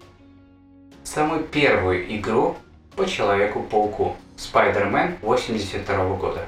самую 1.03 1.43
первую 1.43 2.15
игру 2.15 2.55
по 2.95 3.05
Человеку-пауку 3.05 4.15
Spider-Man 4.37 5.17
82 5.21 6.15
года. 6.15 6.45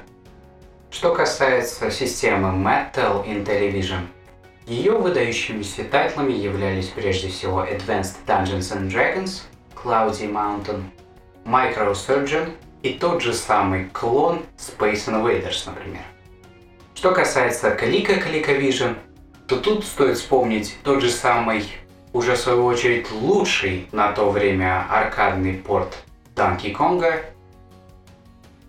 Что 0.89 1.13
касается 1.13 1.91
системы 1.91 2.50
Metal 2.50 3.25
Intellivision, 3.25 4.08
ее 4.65 4.93
выдающимися 4.93 5.84
тайтлами 5.84 6.31
являлись 6.31 6.88
прежде 6.88 7.27
всего 7.27 7.65
Advanced 7.65 8.15
Dungeons 8.25 8.72
and 8.72 8.89
Dragons, 8.89 9.41
Cloudy 9.75 10.31
Mountain, 10.31 10.84
Microsurgeon 11.43 12.53
и 12.83 12.93
тот 12.93 13.21
же 13.21 13.33
самый 13.33 13.86
клон 13.86 14.41
Space 14.57 15.07
Invaders, 15.07 15.63
например. 15.65 16.03
Что 16.95 17.12
касается 17.12 17.71
Клика 17.71 18.13
ColecoVision, 18.13 18.95
то 19.48 19.57
тут 19.57 19.86
стоит 19.86 20.17
вспомнить 20.17 20.77
тот 20.83 21.01
же 21.01 21.09
самый, 21.09 21.65
уже 22.13 22.36
в 22.36 22.39
свою 22.39 22.65
очередь 22.65 23.12
лучший 23.12 23.88
на 23.91 24.12
то 24.12 24.29
время 24.29 24.86
аркадный 24.89 25.53
порт 25.53 25.98
Donkey 26.36 26.75
Konga 26.75 27.24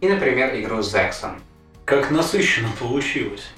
и, 0.00 0.08
например, 0.08 0.54
игру 0.58 0.78
Zaxxon. 0.78 1.40
Как 1.84 2.10
насыщенно 2.10 2.70
получилось. 2.78 3.50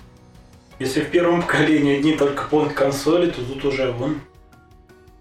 Если 0.78 1.00
в 1.00 1.10
первом 1.10 1.42
поколении 1.42 1.98
одни 1.98 2.16
только 2.16 2.44
понт 2.44 2.72
консоли, 2.72 3.30
то 3.30 3.44
тут 3.44 3.64
уже 3.64 3.92
вон 3.92 4.20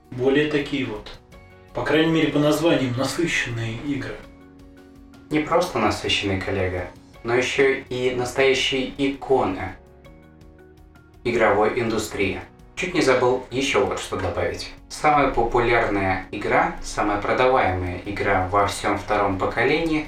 более 0.10 0.50
такие 0.50 0.86
вот, 0.86 1.20
по 1.74 1.84
крайней 1.84 2.12
мере 2.12 2.32
по 2.32 2.40
названиям, 2.40 2.98
насыщенные 2.98 3.76
игры. 3.86 4.16
Не 5.32 5.40
просто 5.40 5.80
насыщенный 5.80 6.42
коллега, 6.42 6.88
но 7.24 7.34
еще 7.34 7.80
и 7.80 8.14
настоящие 8.14 8.92
иконы 8.98 9.78
игровой 11.24 11.80
индустрии. 11.80 12.42
Чуть 12.76 12.94
не 12.94 13.02
забыл 13.02 13.46
еще 13.50 13.80
вот 13.80 14.00
что 14.00 14.18
добавить. 14.18 14.74
Самая 14.90 15.30
популярная 15.30 16.26
игра, 16.32 16.76
самая 16.84 17.22
продаваемая 17.22 18.02
игра 18.06 18.50
во 18.52 18.68
всем 18.68 18.98
втором 18.98 19.40
поколении 19.40 20.08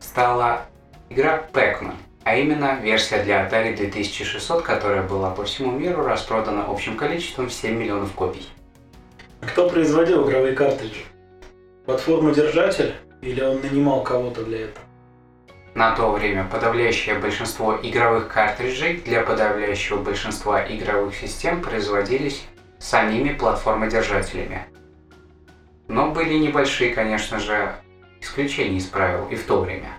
стала 0.00 0.62
игра 1.10 1.44
Pac-Man, 1.52 1.96
а 2.24 2.36
именно 2.36 2.78
версия 2.80 3.22
для 3.22 3.46
Atari 3.46 3.76
2600, 3.76 4.62
которая 4.62 5.02
была 5.02 5.32
по 5.32 5.44
всему 5.44 5.70
миру 5.70 6.02
распродана 6.02 6.64
общим 6.66 6.96
количеством 6.96 7.50
7 7.50 7.76
миллионов 7.76 8.12
копий. 8.12 8.48
А 9.42 9.46
кто 9.48 9.68
производил 9.68 10.26
игровые 10.26 10.54
картриджи? 10.54 11.04
Платформа-держатель 11.84 12.94
или 13.26 13.42
он 13.42 13.60
нанимал 13.60 14.02
кого-то 14.02 14.44
для 14.44 14.62
этого? 14.62 14.84
На 15.74 15.94
то 15.94 16.10
время 16.10 16.48
подавляющее 16.50 17.18
большинство 17.18 17.76
игровых 17.82 18.28
картриджей 18.28 18.98
для 18.98 19.22
подавляющего 19.22 19.98
большинства 19.98 20.64
игровых 20.66 21.14
систем 21.14 21.60
производились 21.60 22.46
самими 22.78 23.34
платформодержателями. 23.34 24.66
Но 25.88 26.10
были 26.12 26.34
небольшие, 26.34 26.94
конечно 26.94 27.38
же, 27.38 27.74
исключения 28.20 28.78
из 28.78 28.86
правил 28.86 29.28
и 29.28 29.34
в 29.34 29.44
то 29.44 29.60
время. 29.60 29.90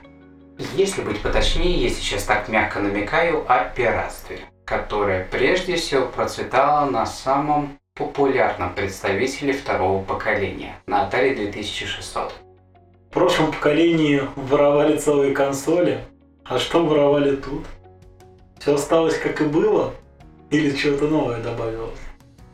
Если 0.75 1.03
быть 1.03 1.21
поточнее, 1.21 1.83
я 1.83 1.89
сейчас 1.89 2.23
так 2.23 2.49
мягко 2.49 2.79
намекаю 2.79 3.45
о 3.47 3.65
пиратстве, 3.65 4.39
которое 4.65 5.25
прежде 5.25 5.75
всего 5.75 6.07
процветало 6.07 6.89
на 6.89 7.05
самом 7.05 7.77
популярном 7.93 8.73
представителе 8.73 9.53
второго 9.53 10.03
поколения, 10.03 10.75
на 10.87 11.07
Atari 11.07 11.35
2600. 11.35 12.46
В 13.09 13.13
прошлом 13.13 13.51
поколении 13.51 14.21
воровали 14.35 14.97
целые 14.97 15.33
консоли, 15.33 16.03
а 16.43 16.59
что 16.59 16.85
воровали 16.85 17.37
тут? 17.37 17.65
Все 18.59 18.75
осталось 18.75 19.17
как 19.17 19.39
и 19.41 19.45
было? 19.45 19.93
Или 20.51 20.75
что-то 20.75 21.07
новое 21.07 21.41
добавилось? 21.41 21.99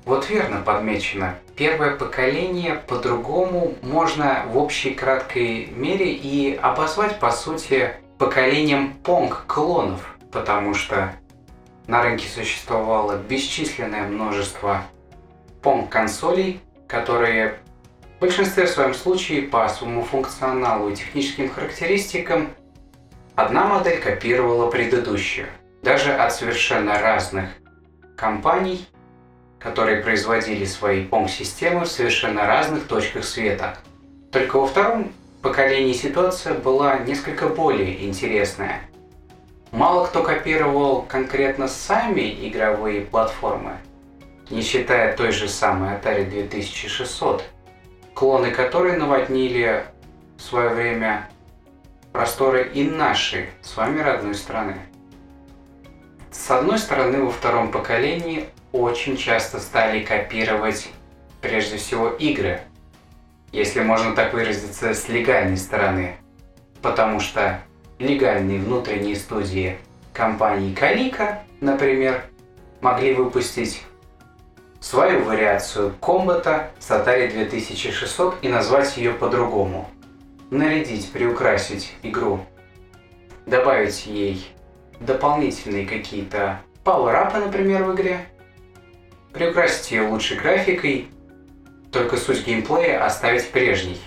Вот 0.05 0.29
верно 0.29 0.61
подмечено. 0.61 1.35
Первое 1.55 1.95
поколение 1.95 2.75
по-другому 2.87 3.73
можно 3.81 4.45
в 4.47 4.57
общей 4.57 4.91
краткой 4.91 5.67
мере 5.67 6.13
и 6.13 6.55
обозвать 6.55 7.19
по 7.19 7.31
сути 7.31 7.91
поколением 8.19 8.93
понг-клонов, 9.03 10.17
потому 10.31 10.75
что 10.75 11.13
на 11.87 12.03
рынке 12.03 12.27
существовало 12.27 13.17
бесчисленное 13.17 14.07
множество 14.07 14.83
понг-консолей, 15.61 16.59
которые 16.87 17.59
в 18.23 18.25
большинстве 18.25 18.67
своем 18.67 18.93
случае 18.93 19.41
по 19.41 19.67
своему 19.67 20.01
функционалу 20.01 20.89
и 20.89 20.95
техническим 20.95 21.49
характеристикам 21.49 22.51
одна 23.35 23.65
модель 23.65 23.99
копировала 23.99 24.71
предыдущую. 24.71 25.47
Даже 25.81 26.13
от 26.13 26.33
совершенно 26.33 26.97
разных 26.99 27.49
компаний 28.15 28.87
которые 29.59 30.01
производили 30.01 30.63
свои 30.63 31.05
POM-системы 31.05 31.85
в 31.85 31.87
совершенно 31.87 32.45
разных 32.45 32.87
точках 32.87 33.25
света. 33.25 33.77
Только 34.31 34.57
во 34.57 34.67
втором 34.67 35.13
поколении 35.41 35.93
ситуация 35.93 36.53
была 36.53 36.99
несколько 36.99 37.47
более 37.47 38.05
интересная. 38.05 38.81
Мало 39.71 40.05
кто 40.05 40.23
копировал 40.23 41.01
конкретно 41.01 41.67
сами 41.67 42.47
игровые 42.47 43.01
платформы, 43.01 43.77
не 44.49 44.61
считая 44.61 45.15
той 45.15 45.31
же 45.31 45.47
самой 45.47 45.95
Atari 45.95 46.29
2600, 46.29 47.43
клоны 48.13 48.51
которой 48.51 48.97
наводнили 48.97 49.85
в 50.37 50.41
свое 50.41 50.69
время 50.69 51.29
просторы 52.11 52.69
и 52.73 52.83
нашей 52.83 53.47
с 53.61 53.75
вами 53.75 53.99
родной 53.99 54.35
страны. 54.35 54.75
С 56.31 56.49
одной 56.51 56.77
стороны, 56.77 57.23
во 57.23 57.31
втором 57.31 57.71
поколении 57.71 58.45
очень 58.71 59.17
часто 59.17 59.59
стали 59.59 60.03
копировать 60.03 60.89
прежде 61.41 61.77
всего 61.77 62.09
игры, 62.09 62.61
если 63.51 63.81
можно 63.81 64.15
так 64.15 64.33
выразиться, 64.33 64.93
с 64.93 65.09
легальной 65.09 65.57
стороны. 65.57 66.15
Потому 66.81 67.19
что 67.19 67.61
легальные 67.99 68.59
внутренние 68.59 69.15
студии 69.15 69.77
компании 70.11 70.73
Калика, 70.73 71.43
например, 71.61 72.23
могли 72.81 73.13
выпустить 73.13 73.83
свою 74.83 75.23
вариацию 75.23 75.93
комбата 76.01 76.71
с 76.77 76.91
Atari 76.91 77.31
2600 77.31 78.35
и 78.41 78.49
назвать 78.49 78.97
ее 78.97 79.13
по-другому. 79.13 79.89
Нарядить, 80.51 81.09
приукрасить 81.09 81.93
игру, 82.03 82.45
добавить 83.45 84.05
ей 84.05 84.45
дополнительные 84.99 85.87
какие-то 85.87 86.59
пауэрапы, 86.83 87.37
например, 87.37 87.85
в 87.85 87.95
игре, 87.95 88.27
приукрасить 89.31 89.91
ее 89.91 90.01
лучшей 90.09 90.37
графикой, 90.37 91.07
только 91.89 92.17
суть 92.17 92.45
геймплея 92.45 93.05
оставить 93.05 93.49
прежней. 93.51 94.01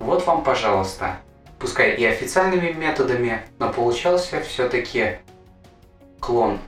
Вот 0.00 0.26
вам, 0.26 0.44
пожалуйста, 0.44 1.16
пускай 1.58 1.94
и 1.94 2.04
официальными 2.04 2.72
методами, 2.72 3.40
но 3.58 3.72
получался 3.72 4.42
все-таки 4.42 5.16
клон 6.20 6.58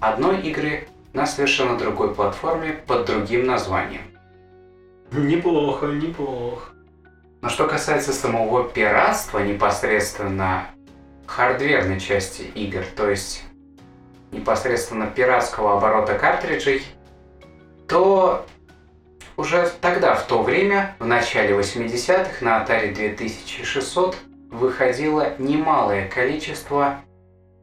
одной 0.00 0.40
игры 0.40 0.88
на 1.12 1.26
совершенно 1.26 1.76
другой 1.76 2.14
платформе 2.14 2.72
под 2.86 3.06
другим 3.06 3.46
названием. 3.46 4.02
Неплохо, 5.12 5.86
неплохо. 5.86 6.70
Но 7.42 7.48
что 7.48 7.66
касается 7.66 8.12
самого 8.12 8.68
пиратства 8.68 9.38
непосредственно 9.38 10.66
хардверной 11.26 11.98
части 11.98 12.42
игр, 12.42 12.84
то 12.96 13.08
есть 13.08 13.42
непосредственно 14.30 15.06
пиратского 15.06 15.76
оборота 15.76 16.18
картриджей, 16.18 16.84
то 17.88 18.46
уже 19.36 19.70
тогда, 19.80 20.14
в 20.14 20.26
то 20.26 20.42
время, 20.42 20.94
в 20.98 21.06
начале 21.06 21.54
80-х, 21.54 22.44
на 22.44 22.62
Atari 22.62 22.94
2600 22.94 24.16
выходило 24.50 25.34
немалое 25.38 26.08
количество 26.08 27.00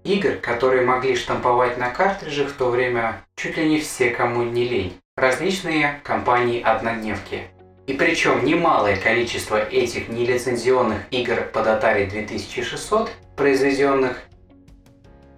игр, 0.08 0.38
которые 0.38 0.86
могли 0.86 1.16
штамповать 1.16 1.78
на 1.78 1.90
картриджах 1.90 2.50
в 2.50 2.54
то 2.54 2.70
время 2.70 3.22
чуть 3.36 3.58
ли 3.58 3.68
не 3.68 3.80
все, 3.80 4.10
кому 4.10 4.44
не 4.44 4.64
лень. 4.64 5.00
Различные 5.16 6.00
компании-однодневки. 6.04 7.48
И 7.88 7.94
причем 7.94 8.44
немалое 8.46 8.98
количество 8.98 9.62
этих 9.62 10.10
нелицензионных 10.10 11.00
игр 11.12 11.44
под 11.54 11.68
Atari 11.68 12.10
2600, 12.10 13.12
произведенных 13.36 14.22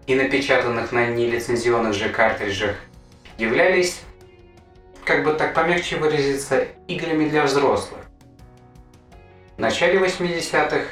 и 0.07 0.15
напечатанных 0.15 0.91
на 0.91 1.07
нелицензионных 1.07 1.93
же 1.93 2.09
картриджах, 2.09 2.75
являлись, 3.37 4.01
как 5.03 5.23
бы 5.23 5.33
так 5.33 5.53
помягче 5.53 5.97
выразиться, 5.97 6.67
играми 6.87 7.29
для 7.29 7.43
взрослых. 7.43 8.01
В 9.57 9.61
начале 9.61 9.99
80-х 9.99 10.85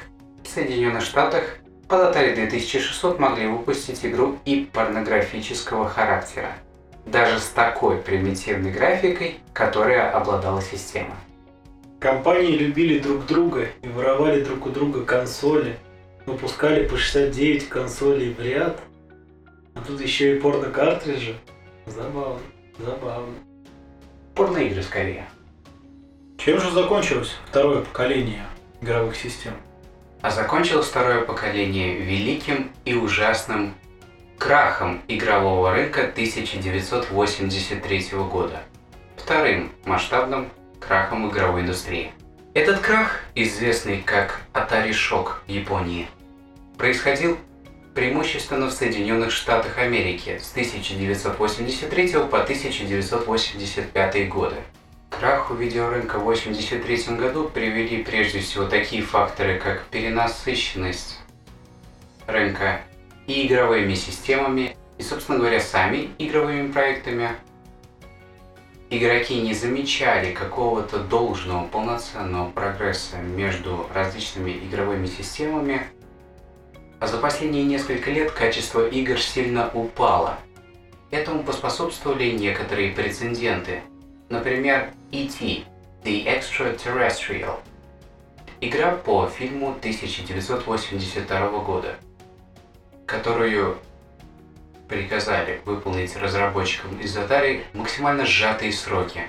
в 0.43 0.47
Соединенных 0.47 1.03
Штатах 1.03 1.43
под 1.87 2.15
Atari 2.15 2.35
2600 2.35 3.19
могли 3.19 3.47
выпустить 3.47 4.05
игру 4.05 4.37
и 4.45 4.69
порнографического 4.73 5.87
характера. 5.87 6.51
Даже 7.05 7.39
с 7.39 7.47
такой 7.47 7.97
примитивной 7.97 8.71
графикой, 8.71 9.39
которая 9.53 10.11
обладала 10.11 10.61
система. 10.61 11.15
Компании 11.99 12.51
любили 12.51 12.99
друг 12.99 13.25
друга 13.25 13.69
и 13.81 13.87
воровали 13.87 14.43
друг 14.43 14.65
у 14.65 14.69
друга 14.69 15.05
консоли, 15.05 15.77
выпускали 16.25 16.85
по 16.87 16.97
69 16.97 17.69
консолей 17.69 18.33
в 18.33 18.41
ряд, 18.41 18.79
а 19.73 19.79
тут 19.81 20.01
еще 20.01 20.35
и 20.35 20.39
порно-картриджи. 20.39 21.35
Забавно, 21.85 22.39
забавно. 22.77 23.33
Порноигры 24.35 24.83
скорее. 24.83 25.27
Чем 26.37 26.59
же 26.59 26.69
закончилось 26.71 27.35
второе 27.49 27.81
поколение 27.81 28.45
игровых 28.81 29.15
систем? 29.15 29.53
А 30.21 30.31
закончилось 30.31 30.87
второе 30.87 31.21
поколение 31.21 31.95
великим 31.95 32.71
и 32.85 32.95
ужасным 32.95 33.75
крахом 34.37 35.01
игрового 35.07 35.71
рынка 35.71 36.01
1983 36.01 38.07
года. 38.31 38.61
Вторым 39.15 39.71
масштабным 39.85 40.49
крахом 40.79 41.29
игровой 41.29 41.61
индустрии. 41.61 42.11
Этот 42.53 42.79
крах, 42.79 43.21
известный 43.35 44.01
как 44.01 44.41
Atari 44.53 44.89
Shock 44.89 45.33
в 45.45 45.49
Японии, 45.49 46.07
происходил 46.77 47.37
преимущественно 47.93 48.67
в 48.67 48.71
Соединенных 48.71 49.31
Штатах 49.31 49.77
Америки 49.77 50.39
с 50.41 50.51
1983 50.51 52.13
по 52.31 52.41
1985 52.41 54.29
годы. 54.29 54.55
Краху 55.09 55.55
видеорынка 55.55 56.19
в 56.19 56.29
1983 56.29 57.15
году 57.15 57.49
привели 57.49 58.03
прежде 58.03 58.39
всего 58.39 58.65
такие 58.65 59.01
факторы, 59.01 59.57
как 59.59 59.85
перенасыщенность 59.85 61.19
рынка 62.27 62.81
и 63.25 63.47
игровыми 63.47 63.95
системами, 63.95 64.75
и, 64.97 65.03
собственно 65.03 65.39
говоря, 65.39 65.59
сами 65.59 66.09
игровыми 66.19 66.71
проектами. 66.71 67.31
Игроки 68.89 69.41
не 69.41 69.53
замечали 69.53 70.33
какого-то 70.33 70.99
должного, 70.99 71.67
полноценного 71.67 72.49
прогресса 72.51 73.17
между 73.17 73.87
различными 73.93 74.51
игровыми 74.51 75.07
системами, 75.07 75.81
а 76.99 77.07
за 77.07 77.17
последние 77.17 77.65
несколько 77.65 78.11
лет 78.11 78.31
качество 78.31 78.87
игр 78.87 79.19
сильно 79.19 79.69
упало. 79.73 80.37
Этому 81.11 81.43
поспособствовали 81.43 82.31
некоторые 82.31 82.91
прецеденты. 82.91 83.81
Например, 84.29 84.89
E.T. 85.11 85.63
The 86.03 86.25
Extraterrestrial. 86.25 87.59
Игра 88.59 88.91
по 88.91 89.27
фильму 89.27 89.69
1982 89.69 91.49
года, 91.59 91.95
которую 93.05 93.77
приказали 94.89 95.61
выполнить 95.65 96.15
разработчикам 96.17 96.99
из 96.99 97.15
Atari 97.15 97.63
максимально 97.73 98.25
сжатые 98.25 98.73
сроки. 98.73 99.21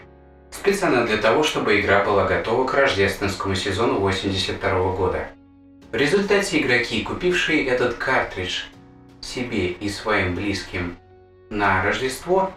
Специально 0.50 1.06
для 1.06 1.18
того, 1.18 1.42
чтобы 1.42 1.78
игра 1.80 2.04
была 2.04 2.24
готова 2.26 2.66
к 2.66 2.74
рождественскому 2.74 3.54
сезону 3.54 3.96
1982 3.96 4.92
года. 4.96 5.28
В 5.92 5.94
результате 5.94 6.60
игроки, 6.60 7.02
купившие 7.02 7.66
этот 7.66 7.94
картридж 7.94 8.64
себе 9.20 9.68
и 9.68 9.88
своим 9.88 10.34
близким 10.34 10.96
на 11.50 11.82
Рождество, 11.82 12.52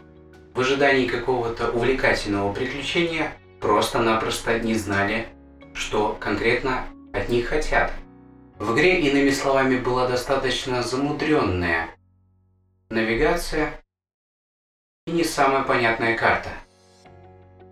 в 0.53 0.59
ожидании 0.59 1.07
какого-то 1.07 1.71
увлекательного 1.71 2.53
приключения, 2.53 3.33
просто-напросто 3.59 4.59
не 4.59 4.75
знали, 4.75 5.27
что 5.73 6.17
конкретно 6.19 6.85
от 7.13 7.29
них 7.29 7.47
хотят. 7.47 7.91
В 8.59 8.73
игре, 8.73 8.99
иными 9.01 9.29
словами, 9.29 9.77
была 9.77 10.07
достаточно 10.07 10.83
замудренная 10.83 11.89
навигация 12.89 13.73
и 15.07 15.11
не 15.11 15.23
самая 15.23 15.63
понятная 15.63 16.17
карта. 16.17 16.49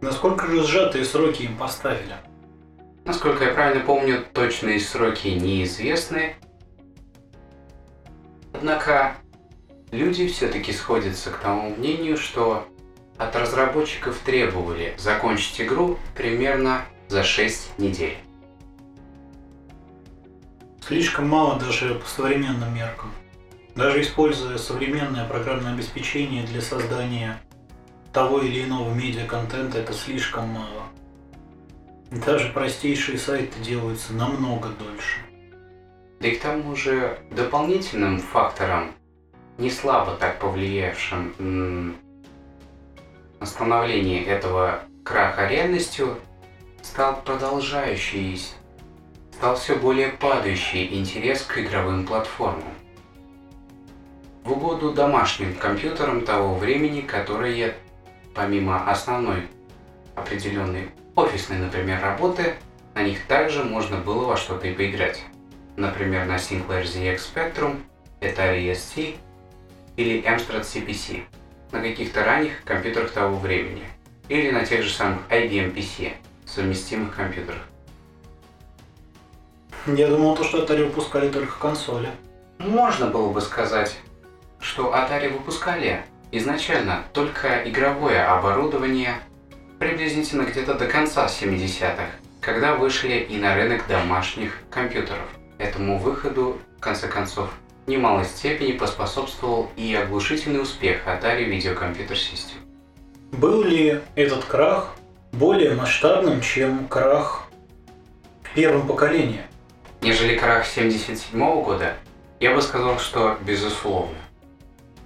Насколько 0.01 0.47
же 0.47 0.63
сжатые 0.63 1.03
сроки 1.03 1.43
им 1.43 1.57
поставили? 1.57 2.15
Насколько 3.05 3.45
я 3.45 3.53
правильно 3.53 3.83
помню, 3.83 4.23
точные 4.33 4.79
сроки 4.79 5.27
неизвестны. 5.27 6.35
Однако 8.53 9.15
люди 9.91 10.27
все-таки 10.27 10.71
сходятся 10.73 11.31
к 11.31 11.39
тому 11.39 11.69
мнению, 11.75 12.17
что 12.17 12.67
от 13.17 13.35
разработчиков 13.35 14.17
требовали 14.19 14.95
закончить 14.97 15.61
игру 15.61 15.97
примерно 16.15 16.83
за 17.07 17.23
6 17.23 17.77
недель. 17.79 18.17
Слишком 20.85 21.27
мало 21.27 21.59
даже 21.59 21.95
по 21.95 22.07
современным 22.07 22.73
меркам. 22.73 23.11
Даже 23.75 24.01
используя 24.01 24.57
современное 24.57 25.27
программное 25.27 25.73
обеспечение 25.73 26.43
для 26.43 26.61
создания 26.61 27.39
того 28.11 28.41
или 28.41 28.63
иного 28.63 28.93
медиа-контента, 28.93 29.77
это 29.77 29.93
слишком 29.93 30.47
мало. 30.47 30.83
Даже 32.11 32.49
простейшие 32.49 33.19
сайты 33.19 33.59
делаются 33.59 34.13
намного 34.13 34.69
дольше. 34.69 35.19
Да 36.19 36.27
и 36.27 36.35
к 36.35 36.41
тому 36.41 36.75
же 36.75 37.19
дополнительным 37.31 38.19
фактором, 38.19 38.91
не 39.59 39.69
слабо 39.69 40.13
так 40.13 40.39
повлиявшим 40.39 41.95
на 43.39 43.45
становление 43.45 44.23
этого 44.23 44.79
краха 45.03 45.47
реальностью, 45.47 46.17
стал 46.81 47.21
продолжающий, 47.21 48.41
стал 49.33 49.55
все 49.55 49.75
более 49.75 50.09
падающий 50.09 50.97
интерес 50.97 51.41
к 51.43 51.57
игровым 51.57 52.05
платформам. 52.05 52.73
В 54.43 54.53
угоду 54.53 54.93
домашним 54.93 55.53
компьютерам 55.55 56.25
того 56.25 56.55
времени, 56.55 57.01
которые, 57.01 57.75
помимо 58.33 58.89
основной 58.89 59.43
определенной 60.15 60.89
офисной, 61.15 61.57
например, 61.57 62.01
работы, 62.01 62.55
на 62.95 63.03
них 63.03 63.25
также 63.27 63.63
можно 63.63 63.97
было 63.97 64.25
во 64.25 64.37
что-то 64.37 64.67
и 64.67 64.73
поиграть. 64.73 65.21
Например, 65.75 66.25
на 66.25 66.35
Sinclair 66.37 66.83
ZX 66.83 67.19
Spectrum, 67.33 67.81
Atari 68.21 68.71
ST 68.71 69.17
или 69.99 70.23
Amstrad 70.23 70.61
CPC, 70.61 71.23
на 71.73 71.81
каких-то 71.81 72.23
ранних 72.23 72.63
компьютерах 72.63 73.11
того 73.11 73.37
времени, 73.37 73.83
или 74.29 74.49
на 74.49 74.65
тех 74.65 74.81
же 74.81 74.89
самых 74.89 75.19
IBM 75.29 75.75
PC, 75.75 76.13
совместимых 76.45 77.13
компьютерах. 77.13 77.61
Я 79.87 80.07
думал, 80.07 80.37
то, 80.37 80.45
что 80.45 80.63
Atari 80.63 80.85
выпускали 80.85 81.29
только 81.29 81.59
консоли. 81.59 82.11
Можно 82.59 83.07
было 83.07 83.29
бы 83.33 83.41
сказать, 83.41 83.97
что 84.61 84.93
Atari 84.93 85.33
выпускали 85.33 86.05
изначально 86.31 87.03
только 87.11 87.69
игровое 87.69 88.23
оборудование 88.23 89.15
приблизительно 89.79 90.43
где-то 90.43 90.75
до 90.75 90.87
конца 90.87 91.25
70-х, 91.25 92.05
когда 92.39 92.75
вышли 92.75 93.17
и 93.17 93.35
на 93.35 93.53
рынок 93.53 93.85
домашних 93.89 94.59
компьютеров. 94.71 95.27
Этому 95.57 95.99
выходу, 95.99 96.57
в 96.77 96.79
конце 96.79 97.09
концов, 97.09 97.49
немалой 97.89 98.23
степени 98.23 98.71
поспособствовал 98.71 99.69
и 99.75 99.93
оглушительный 99.93 100.61
успех 100.61 101.05
Atari 101.05 101.49
Video 101.49 101.77
Computer 101.77 102.13
System. 102.13 102.55
Был 103.33 103.63
ли 103.63 103.99
этот 104.15 104.45
крах 104.45 104.95
более 105.31 105.75
масштабным, 105.75 106.41
чем 106.41 106.87
крах 106.87 107.49
в 108.43 108.53
первом 108.53 108.87
поколении? 108.87 109.41
Нежели 110.01 110.37
крах 110.37 110.65
77 110.65 111.37
года, 111.61 111.95
я 112.39 112.55
бы 112.55 112.61
сказал, 112.61 112.99
что 112.99 113.37
безусловно. 113.41 114.17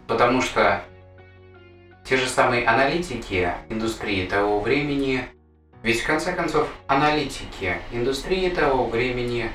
Потому 0.07 0.41
что 0.41 0.83
те 2.05 2.17
же 2.17 2.27
самые 2.27 2.65
аналитики 2.65 3.51
индустрии 3.69 4.27
того 4.27 4.59
времени, 4.59 5.25
ведь 5.81 6.01
в 6.01 6.05
конце 6.05 6.33
концов 6.33 6.69
аналитики 6.87 7.77
индустрии 7.91 8.49
того 8.49 8.85
времени 8.85 9.49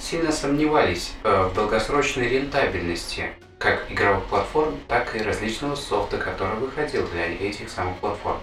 сильно 0.00 0.32
сомневались 0.32 1.12
э, 1.22 1.48
в 1.48 1.54
долгосрочной 1.54 2.28
рентабельности 2.28 3.30
как 3.58 3.90
игровых 3.90 4.24
платформ, 4.24 4.78
так 4.88 5.14
и 5.14 5.22
различного 5.22 5.74
софта, 5.74 6.16
который 6.16 6.56
выходил 6.56 7.06
для 7.08 7.26
этих 7.26 7.68
самых 7.68 7.98
платформ. 7.98 8.38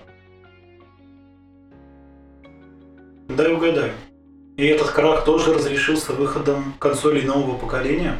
Дай 3.27 3.51
угадаю. 3.51 3.93
И 4.57 4.65
этот 4.65 4.91
крах 4.91 5.25
тоже 5.25 5.53
разрешился 5.53 6.13
выходом 6.13 6.73
консолей 6.79 7.23
нового 7.23 7.57
поколения? 7.57 8.17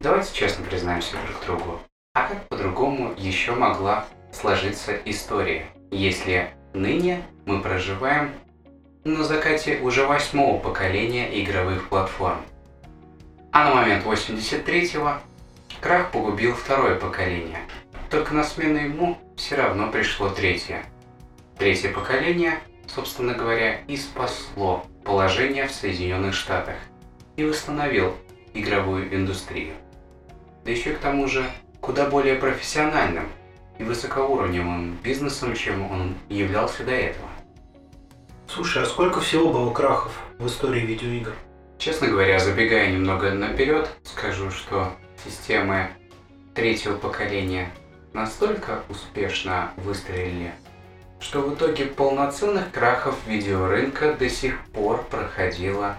Давайте 0.00 0.34
честно 0.34 0.64
признаемся 0.64 1.16
друг 1.26 1.44
другу. 1.44 1.80
А 2.14 2.28
как 2.28 2.48
по-другому 2.48 3.14
еще 3.18 3.52
могла 3.52 4.06
сложиться 4.32 4.94
история, 5.04 5.66
если 5.90 6.50
ныне 6.72 7.22
мы 7.46 7.60
проживаем 7.60 8.32
на 9.04 9.24
закате 9.24 9.80
уже 9.80 10.06
восьмого 10.06 10.58
поколения 10.58 11.42
игровых 11.42 11.88
платформ? 11.88 12.40
А 13.52 13.64
на 13.64 13.74
момент 13.74 14.04
83-го 14.04 15.14
крах 15.80 16.10
погубил 16.10 16.54
второе 16.54 16.96
поколение. 16.96 17.60
Только 18.10 18.34
на 18.34 18.44
смену 18.44 18.78
ему 18.78 19.18
все 19.36 19.56
равно 19.56 19.90
пришло 19.90 20.28
третье. 20.28 20.84
Третье 21.58 21.90
поколение 21.90 22.60
собственно 22.94 23.34
говоря, 23.34 23.80
и 23.86 23.96
спасло 23.96 24.84
положение 25.04 25.66
в 25.66 25.72
Соединенных 25.72 26.34
Штатах 26.34 26.76
и 27.36 27.44
восстановил 27.44 28.14
игровую 28.54 29.14
индустрию. 29.14 29.74
Да 30.64 30.70
еще 30.70 30.92
к 30.92 30.98
тому 30.98 31.26
же 31.26 31.44
куда 31.80 32.08
более 32.08 32.34
профессиональным 32.34 33.28
и 33.78 33.84
высокоуровневым 33.84 34.98
бизнесом, 35.02 35.54
чем 35.54 35.90
он 35.90 36.14
являлся 36.28 36.84
до 36.84 36.92
этого. 36.92 37.29
Слушай, 38.52 38.82
а 38.82 38.86
сколько 38.86 39.20
всего 39.20 39.52
было 39.52 39.72
крахов 39.72 40.12
в 40.40 40.46
истории 40.48 40.80
видеоигр? 40.80 41.34
Честно 41.78 42.08
говоря, 42.08 42.40
забегая 42.40 42.90
немного 42.90 43.30
наперед, 43.30 43.88
скажу, 44.02 44.50
что 44.50 44.92
системы 45.24 45.90
третьего 46.52 46.96
поколения 46.96 47.70
настолько 48.12 48.82
успешно 48.88 49.70
выстрелили, 49.76 50.52
что 51.20 51.42
в 51.42 51.54
итоге 51.54 51.84
полноценных 51.84 52.72
крахов 52.72 53.14
видеорынка 53.28 54.14
до 54.14 54.28
сих 54.28 54.58
пор 54.72 55.04
проходило 55.04 55.96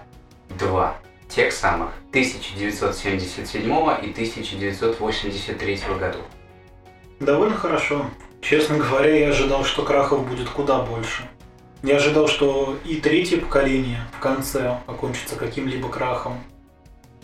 два. 0.58 0.98
Тех 1.30 1.54
самых 1.54 1.92
1977 2.10 3.64
и 3.64 4.10
1983 4.10 5.80
годов. 5.98 6.26
Довольно 7.18 7.56
хорошо. 7.56 8.10
Честно 8.42 8.76
говоря, 8.76 9.16
я 9.16 9.30
ожидал, 9.30 9.64
что 9.64 9.84
крахов 9.84 10.28
будет 10.28 10.50
куда 10.50 10.80
больше. 10.80 11.26
Я 11.82 11.96
ожидал, 11.96 12.28
что 12.28 12.78
и 12.84 12.96
третье 12.96 13.38
поколение 13.38 14.06
в 14.16 14.20
конце 14.20 14.78
окончится 14.86 15.34
каким-либо 15.34 15.88
крахом. 15.88 16.38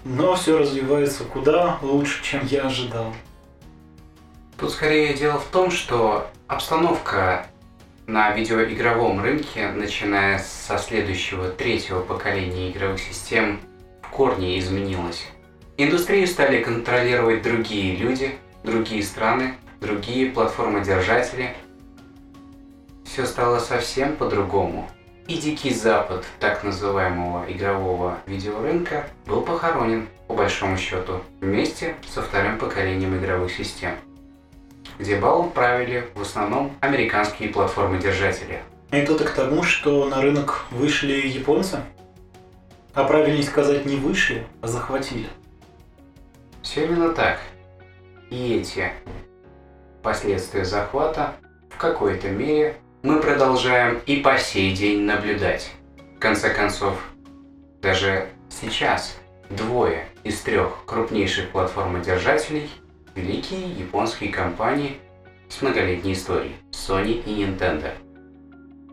Но 0.05 0.35
все 0.35 0.59
развивается 0.59 1.23
куда 1.23 1.79
лучше, 1.81 2.25
чем 2.25 2.45
я 2.47 2.63
ожидал. 2.63 3.15
Тут 4.59 4.73
скорее 4.73 5.15
дело 5.15 5.39
в 5.39 5.45
том, 5.47 5.71
что 5.71 6.29
обстановка 6.49 7.47
на 8.09 8.33
видеоигровом 8.33 9.21
рынке, 9.23 9.71
начиная 9.71 10.41
со 10.41 10.77
следующего 10.79 11.51
третьего 11.51 12.01
поколения 12.01 12.73
игровых 12.73 13.01
систем, 13.01 13.61
в 14.03 14.09
корне 14.09 14.59
изменилась. 14.59 15.25
Индустрию 15.77 16.27
стали 16.27 16.65
контролировать 16.65 17.43
другие 17.43 17.95
люди, 17.95 18.35
другие 18.65 19.05
страны, 19.05 19.55
другие 19.81 20.33
платформодержатели– 20.33 21.55
все 23.09 23.25
стало 23.25 23.59
совсем 23.59 24.17
по-другому. 24.17 24.89
И 25.27 25.37
Дикий 25.37 25.73
Запад 25.73 26.25
так 26.41 26.63
называемого 26.63 27.51
игрового 27.51 28.19
видеорынка 28.27 29.07
был 29.27 29.43
похоронен, 29.43 30.09
по 30.27 30.35
большому 30.35 30.77
счету, 30.77 31.21
вместе 31.41 31.95
со 32.09 32.23
вторым 32.23 32.59
поколением 32.59 33.17
игровых 33.17 33.53
систем, 33.53 33.95
где 34.99 35.17
балом 35.17 35.51
правили 35.51 36.09
в 36.15 36.23
основном 36.23 36.73
американские 36.81 37.51
платформы-держатели. 37.51 38.63
Это 38.91 39.25
к 39.25 39.31
тому, 39.31 39.63
что 39.63 40.09
на 40.09 40.21
рынок 40.23 40.65
вышли 40.71 41.27
японцы? 41.27 41.81
А 42.95 43.05
правильнее 43.05 43.43
сказать, 43.43 43.85
не 43.85 43.97
вышли, 43.97 44.47
а 44.63 44.67
захватили. 44.67 45.29
Все 46.63 46.85
именно 46.87 47.11
так. 47.11 47.39
И 48.31 48.55
эти 48.55 48.91
последствия 50.03 50.65
захвата 50.65 51.35
в 51.71 51.77
какой-то 51.77 52.29
мере 52.29 52.77
мы 53.03 53.21
продолжаем 53.21 54.01
и 54.07 54.17
по 54.17 54.39
сей 54.39 54.75
день 54.75 55.03
наблюдать. 55.03 55.71
В 56.17 56.19
конце 56.19 56.51
концов, 56.51 56.99
даже 57.81 58.29
сейчас 58.49 59.17
двое 59.51 60.07
из 60.25 60.41
трех 60.41 60.85
крупнейших 60.85 61.51
платформодержателей– 61.51 62.71
великие 63.15 63.71
японские 63.73 64.31
компании 64.31 64.99
с 65.49 65.63
многолетней 65.63 66.15
историей– 66.15 66.57
Sony 66.73 67.23
и 67.25 67.45
Nintendo. 67.45 67.93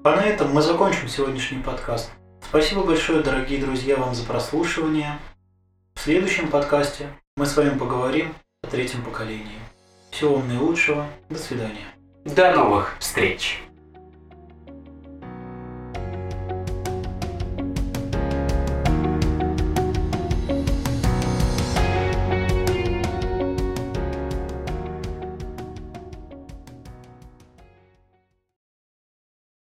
А 0.04 0.16
на 0.16 0.22
этом 0.24 0.54
мы 0.54 0.62
закончим 0.62 1.08
сегодняшний 1.08 1.64
подкаст. 1.64 2.12
Спасибо 2.48 2.84
большое, 2.84 3.24
дорогие 3.24 3.60
друзья, 3.60 3.96
вам 3.98 4.14
за 4.14 4.24
прослушивание. 4.24 5.18
В 5.96 6.02
следующем 6.02 6.50
подкасте 6.50 7.08
мы 7.38 7.48
с 7.48 7.58
вами 7.58 7.76
поговорим 7.76 8.36
о 8.62 8.68
третьем 8.68 9.02
поколении. 9.02 9.60
Всего 10.12 10.36
вам 10.36 10.48
наилучшего. 10.48 11.08
До 11.30 11.40
свидания. 11.40 11.88
До 12.24 12.52
новых 12.54 12.96
встреч! 13.00 13.65